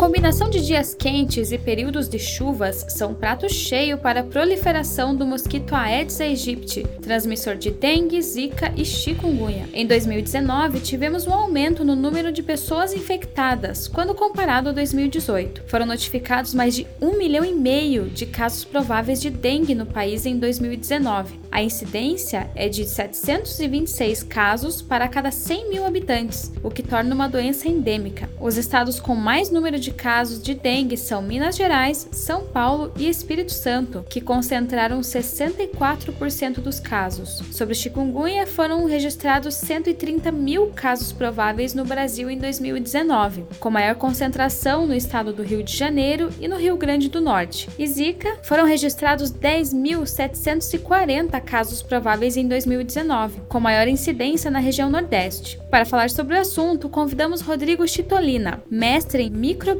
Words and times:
combinação 0.00 0.48
de 0.48 0.64
dias 0.64 0.94
quentes 0.94 1.52
e 1.52 1.58
períodos 1.58 2.08
de 2.08 2.18
chuvas 2.18 2.86
são 2.88 3.12
prato 3.12 3.52
cheio 3.52 3.98
para 3.98 4.20
a 4.20 4.24
proliferação 4.24 5.14
do 5.14 5.26
mosquito 5.26 5.74
Aedes 5.74 6.18
aegypti, 6.22 6.84
transmissor 7.02 7.54
de 7.54 7.70
dengue, 7.70 8.22
zika 8.22 8.72
e 8.74 8.82
chikungunya. 8.82 9.68
Em 9.74 9.86
2019, 9.86 10.80
tivemos 10.80 11.26
um 11.26 11.34
aumento 11.34 11.84
no 11.84 11.94
número 11.94 12.32
de 12.32 12.42
pessoas 12.42 12.94
infectadas 12.94 13.88
quando 13.88 14.14
comparado 14.14 14.70
a 14.70 14.72
2018. 14.72 15.64
Foram 15.66 15.84
notificados 15.84 16.54
mais 16.54 16.74
de 16.74 16.86
um 16.98 17.18
milhão 17.18 17.44
e 17.44 17.52
meio 17.52 18.08
de 18.08 18.24
casos 18.24 18.64
prováveis 18.64 19.20
de 19.20 19.28
dengue 19.28 19.74
no 19.74 19.84
país 19.84 20.24
em 20.24 20.38
2019. 20.38 21.38
A 21.52 21.62
incidência 21.62 22.48
é 22.54 22.70
de 22.70 22.86
726 22.86 24.22
casos 24.22 24.80
para 24.80 25.08
cada 25.08 25.30
100 25.30 25.68
mil 25.68 25.84
habitantes, 25.84 26.50
o 26.62 26.70
que 26.70 26.82
torna 26.82 27.14
uma 27.14 27.28
doença 27.28 27.68
endêmica. 27.68 28.30
Os 28.40 28.56
estados 28.56 28.98
com 28.98 29.14
mais 29.14 29.50
número 29.50 29.78
de 29.78 29.89
casos 29.90 30.42
de 30.42 30.54
dengue 30.54 30.96
são 30.96 31.22
Minas 31.22 31.56
Gerais, 31.56 32.08
São 32.12 32.46
Paulo 32.46 32.92
e 32.96 33.08
Espírito 33.08 33.52
Santo, 33.52 34.04
que 34.08 34.20
concentraram 34.20 35.00
64% 35.00 36.60
dos 36.60 36.78
casos. 36.78 37.42
Sobre 37.50 37.74
chikungunya, 37.74 38.46
foram 38.46 38.86
registrados 38.86 39.54
130 39.54 40.30
mil 40.32 40.68
casos 40.68 41.12
prováveis 41.12 41.74
no 41.74 41.84
Brasil 41.84 42.30
em 42.30 42.38
2019, 42.38 43.44
com 43.58 43.70
maior 43.70 43.96
concentração 43.96 44.86
no 44.86 44.94
estado 44.94 45.32
do 45.32 45.42
Rio 45.42 45.62
de 45.62 45.76
Janeiro 45.76 46.30
e 46.40 46.48
no 46.48 46.56
Rio 46.56 46.76
Grande 46.76 47.08
do 47.08 47.20
Norte. 47.20 47.68
E 47.78 47.86
Zika, 47.86 48.38
foram 48.42 48.64
registrados 48.64 49.32
10.740 49.32 51.40
casos 51.42 51.82
prováveis 51.82 52.36
em 52.36 52.46
2019, 52.46 53.40
com 53.48 53.60
maior 53.60 53.88
incidência 53.88 54.50
na 54.50 54.58
região 54.58 54.90
Nordeste. 54.90 55.60
Para 55.70 55.84
falar 55.84 56.10
sobre 56.10 56.36
o 56.36 56.40
assunto, 56.40 56.88
convidamos 56.88 57.40
Rodrigo 57.40 57.86
Chitolina, 57.86 58.62
mestre 58.70 59.24
em 59.24 59.30
microbiologia, 59.30 59.79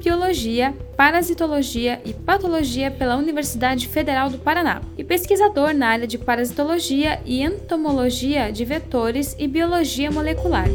parasitologia 0.96 2.00
e 2.04 2.12
patologia 2.12 2.90
pela 2.90 3.16
Universidade 3.16 3.86
Federal 3.88 4.30
do 4.30 4.38
Paraná 4.38 4.80
e 4.96 5.04
pesquisador 5.04 5.72
na 5.74 5.88
área 5.88 6.06
de 6.06 6.18
parasitologia 6.18 7.20
e 7.24 7.42
entomologia 7.42 8.50
de 8.50 8.64
vetores 8.64 9.36
e 9.38 9.46
biologia 9.46 10.10
molecular. 10.10 10.66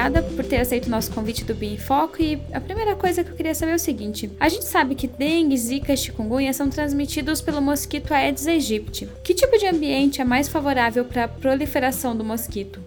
Obrigada 0.00 0.22
por 0.22 0.44
ter 0.44 0.56
aceito 0.56 0.86
o 0.86 0.90
nosso 0.90 1.10
convite 1.10 1.44
do 1.44 1.54
Bem 1.54 1.76
Foco. 1.76 2.22
E 2.22 2.40
a 2.52 2.60
primeira 2.60 2.96
coisa 2.96 3.22
que 3.22 3.30
eu 3.30 3.36
queria 3.36 3.54
saber 3.54 3.72
é 3.72 3.74
o 3.74 3.78
seguinte: 3.78 4.30
a 4.40 4.48
gente 4.48 4.64
sabe 4.64 4.94
que 4.94 5.06
dengue, 5.06 5.56
zika 5.56 5.92
e 5.92 5.96
chikungunya 5.96 6.52
são 6.52 6.70
transmitidos 6.70 7.40
pelo 7.40 7.60
mosquito 7.60 8.12
Aedes 8.12 8.46
aegypti. 8.46 9.08
Que 9.22 9.34
tipo 9.34 9.58
de 9.58 9.66
ambiente 9.66 10.20
é 10.20 10.24
mais 10.24 10.48
favorável 10.48 11.04
para 11.04 11.24
a 11.24 11.28
proliferação 11.28 12.16
do 12.16 12.24
mosquito? 12.24 12.80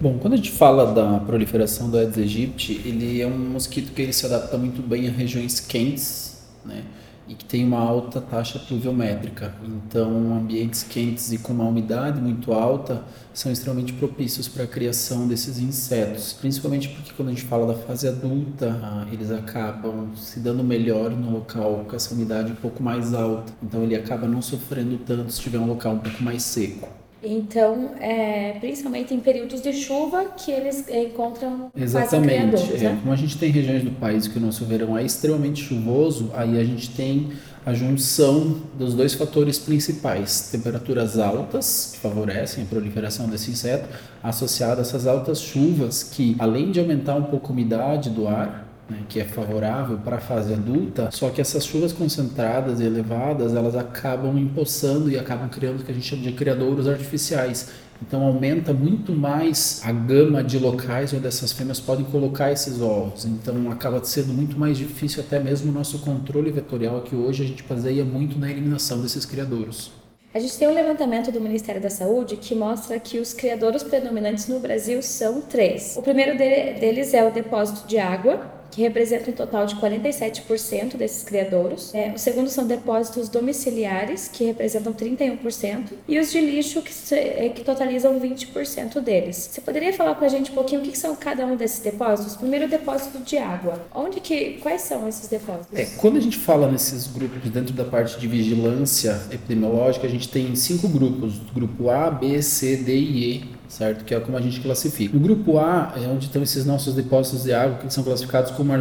Bom, 0.00 0.18
quando 0.18 0.34
a 0.34 0.36
gente 0.36 0.52
fala 0.52 0.92
da 0.92 1.18
proliferação 1.20 1.90
do 1.90 1.96
Aedes 1.96 2.18
aegypti, 2.18 2.80
ele 2.84 3.20
é 3.20 3.26
um 3.26 3.38
mosquito 3.38 3.92
que 3.92 4.02
ele 4.02 4.12
se 4.12 4.26
adapta 4.26 4.56
muito 4.58 4.82
bem 4.82 5.08
a 5.08 5.10
regiões 5.10 5.58
quentes, 5.58 6.38
né? 6.64 6.82
E 7.28 7.34
que 7.34 7.44
tem 7.44 7.64
uma 7.64 7.78
alta 7.78 8.20
taxa 8.20 8.58
pluviométrica. 8.58 9.54
Então, 9.62 10.36
ambientes 10.36 10.82
quentes 10.82 11.30
e 11.32 11.38
com 11.38 11.52
uma 11.52 11.64
umidade 11.64 12.20
muito 12.20 12.52
alta 12.52 13.04
são 13.34 13.52
extremamente 13.52 13.92
propícios 13.92 14.48
para 14.48 14.64
a 14.64 14.66
criação 14.66 15.28
desses 15.28 15.58
insetos, 15.58 16.32
principalmente 16.32 16.88
porque 16.88 17.12
quando 17.14 17.28
a 17.28 17.32
gente 17.32 17.44
fala 17.44 17.72
da 17.72 17.74
fase 17.74 18.08
adulta, 18.08 18.80
ah, 18.82 19.06
eles 19.12 19.30
acabam 19.30 20.14
se 20.16 20.40
dando 20.40 20.64
melhor 20.64 21.10
no 21.10 21.30
local 21.30 21.84
com 21.88 21.94
essa 21.94 22.14
umidade 22.14 22.52
um 22.52 22.56
pouco 22.56 22.82
mais 22.82 23.14
alta. 23.14 23.52
Então, 23.62 23.82
ele 23.82 23.94
acaba 23.94 24.26
não 24.26 24.42
sofrendo 24.42 24.98
tanto 24.98 25.32
se 25.32 25.40
tiver 25.40 25.58
um 25.58 25.66
local 25.66 25.94
um 25.94 25.98
pouco 25.98 26.22
mais 26.22 26.42
seco. 26.42 26.97
Então, 27.22 27.90
é, 28.00 28.56
principalmente 28.60 29.12
em 29.12 29.18
períodos 29.18 29.60
de 29.60 29.72
chuva 29.72 30.26
que 30.36 30.52
eles 30.52 30.88
encontram 30.88 31.70
Exatamente. 31.76 32.76
É, 32.76 32.78
né? 32.78 32.98
Como 33.00 33.12
a 33.12 33.16
gente 33.16 33.36
tem 33.36 33.50
regiões 33.50 33.82
do 33.82 33.90
país 33.90 34.28
que 34.28 34.38
o 34.38 34.40
nosso 34.40 34.64
verão 34.64 34.96
é 34.96 35.04
extremamente 35.04 35.64
chuvoso, 35.64 36.30
aí 36.34 36.58
a 36.58 36.64
gente 36.64 36.90
tem 36.90 37.32
a 37.66 37.74
junção 37.74 38.56
dos 38.78 38.94
dois 38.94 39.14
fatores 39.14 39.58
principais: 39.58 40.48
temperaturas 40.52 41.18
altas, 41.18 41.90
que 41.94 41.98
favorecem 41.98 42.62
a 42.62 42.66
proliferação 42.66 43.28
desse 43.28 43.50
inseto, 43.50 43.88
associado 44.22 44.80
a 44.80 44.82
essas 44.82 45.06
altas 45.06 45.40
chuvas 45.40 46.04
que, 46.04 46.36
além 46.38 46.70
de 46.70 46.78
aumentar 46.78 47.16
um 47.16 47.24
pouco 47.24 47.48
a 47.48 47.50
umidade 47.50 48.10
do 48.10 48.28
ar, 48.28 48.67
né, 48.88 49.00
que 49.08 49.20
é 49.20 49.24
favorável 49.24 49.98
para 49.98 50.16
a 50.16 50.20
fase 50.20 50.52
adulta, 50.52 51.10
só 51.10 51.28
que 51.30 51.40
essas 51.40 51.66
chuvas 51.66 51.92
concentradas 51.92 52.80
e 52.80 52.84
elevadas, 52.84 53.54
elas 53.54 53.76
acabam 53.76 54.38
empoçando 54.38 55.10
e 55.10 55.18
acabam 55.18 55.48
criando 55.48 55.80
o 55.80 55.84
que 55.84 55.90
a 55.90 55.94
gente 55.94 56.06
chama 56.06 56.22
de 56.22 56.32
criadouros 56.32 56.88
artificiais. 56.88 57.70
Então 58.00 58.22
aumenta 58.22 58.72
muito 58.72 59.12
mais 59.12 59.82
a 59.84 59.90
gama 59.90 60.42
de 60.42 60.56
locais 60.58 61.12
onde 61.12 61.26
essas 61.26 61.52
fêmeas 61.52 61.80
podem 61.80 62.04
colocar 62.04 62.52
esses 62.52 62.80
ovos. 62.80 63.24
Então 63.24 63.70
acaba 63.70 64.02
sendo 64.04 64.32
muito 64.32 64.56
mais 64.58 64.78
difícil 64.78 65.22
até 65.22 65.40
mesmo 65.40 65.70
o 65.70 65.74
nosso 65.74 65.98
controle 65.98 66.50
vetorial, 66.50 67.02
que 67.02 67.16
hoje 67.16 67.42
a 67.42 67.46
gente 67.46 67.62
baseia 67.64 68.04
muito 68.04 68.38
na 68.38 68.50
eliminação 68.50 69.02
desses 69.02 69.24
criadouros. 69.26 69.90
A 70.32 70.38
gente 70.38 70.56
tem 70.58 70.68
um 70.68 70.74
levantamento 70.74 71.32
do 71.32 71.40
Ministério 71.40 71.80
da 71.80 71.90
Saúde 71.90 72.36
que 72.36 72.54
mostra 72.54 73.00
que 73.00 73.18
os 73.18 73.32
criadores 73.32 73.82
predominantes 73.82 74.46
no 74.46 74.60
Brasil 74.60 75.02
são 75.02 75.40
três. 75.40 75.96
O 75.96 76.02
primeiro 76.02 76.36
deles 76.36 77.14
é 77.14 77.26
o 77.26 77.32
depósito 77.32 77.88
de 77.88 77.98
água, 77.98 78.57
que 78.70 78.82
representa 78.82 79.30
um 79.30 79.34
total 79.34 79.66
de 79.66 79.76
47% 79.76 80.96
desses 80.96 81.22
criadouros. 81.22 81.94
É, 81.94 82.12
o 82.14 82.18
segundo 82.18 82.48
são 82.48 82.66
depósitos 82.66 83.28
domiciliares, 83.28 84.28
que 84.28 84.44
representam 84.44 84.92
31%, 84.92 85.92
e 86.06 86.18
os 86.18 86.30
de 86.30 86.40
lixo, 86.40 86.82
que, 86.82 87.14
é, 87.14 87.48
que 87.48 87.64
totalizam 87.64 88.18
20% 88.20 89.00
deles. 89.00 89.36
Você 89.36 89.60
poderia 89.60 89.92
falar 89.92 90.14
para 90.14 90.26
a 90.26 90.28
gente 90.28 90.50
um 90.50 90.54
pouquinho 90.54 90.80
o 90.80 90.84
que, 90.84 90.92
que 90.92 90.98
são 90.98 91.14
cada 91.16 91.46
um 91.46 91.56
desses 91.56 91.80
depósitos? 91.80 92.36
Primeiro, 92.36 92.66
o 92.66 92.68
depósito 92.68 93.18
de 93.18 93.38
água. 93.38 93.86
Onde 93.94 94.20
que, 94.20 94.58
quais 94.62 94.82
são 94.82 95.08
esses 95.08 95.28
depósitos? 95.28 95.78
É, 95.78 95.84
quando 95.96 96.16
a 96.16 96.20
gente 96.20 96.36
fala 96.36 96.70
nesses 96.70 97.06
grupos 97.06 97.50
dentro 97.50 97.72
da 97.74 97.84
parte 97.84 98.18
de 98.18 98.26
vigilância 98.26 99.20
epidemiológica, 99.30 100.06
a 100.06 100.10
gente 100.10 100.28
tem 100.28 100.54
cinco 100.54 100.88
grupos: 100.88 101.38
grupo 101.54 101.90
A, 101.90 102.10
B, 102.10 102.40
C, 102.42 102.76
D 102.76 102.94
e 102.94 103.34
E 103.34 103.57
certo? 103.68 104.04
Que 104.04 104.14
é 104.14 104.20
como 104.20 104.36
a 104.36 104.40
gente 104.40 104.60
classifica. 104.60 105.16
O 105.16 105.20
grupo 105.20 105.58
A 105.58 105.92
é 105.96 106.08
onde 106.08 106.26
estão 106.26 106.42
esses 106.42 106.64
nossos 106.64 106.94
depósitos 106.94 107.44
de 107.44 107.52
água 107.52 107.78
que 107.78 107.92
são 107.92 108.02
classificados 108.02 108.50
como 108.52 108.72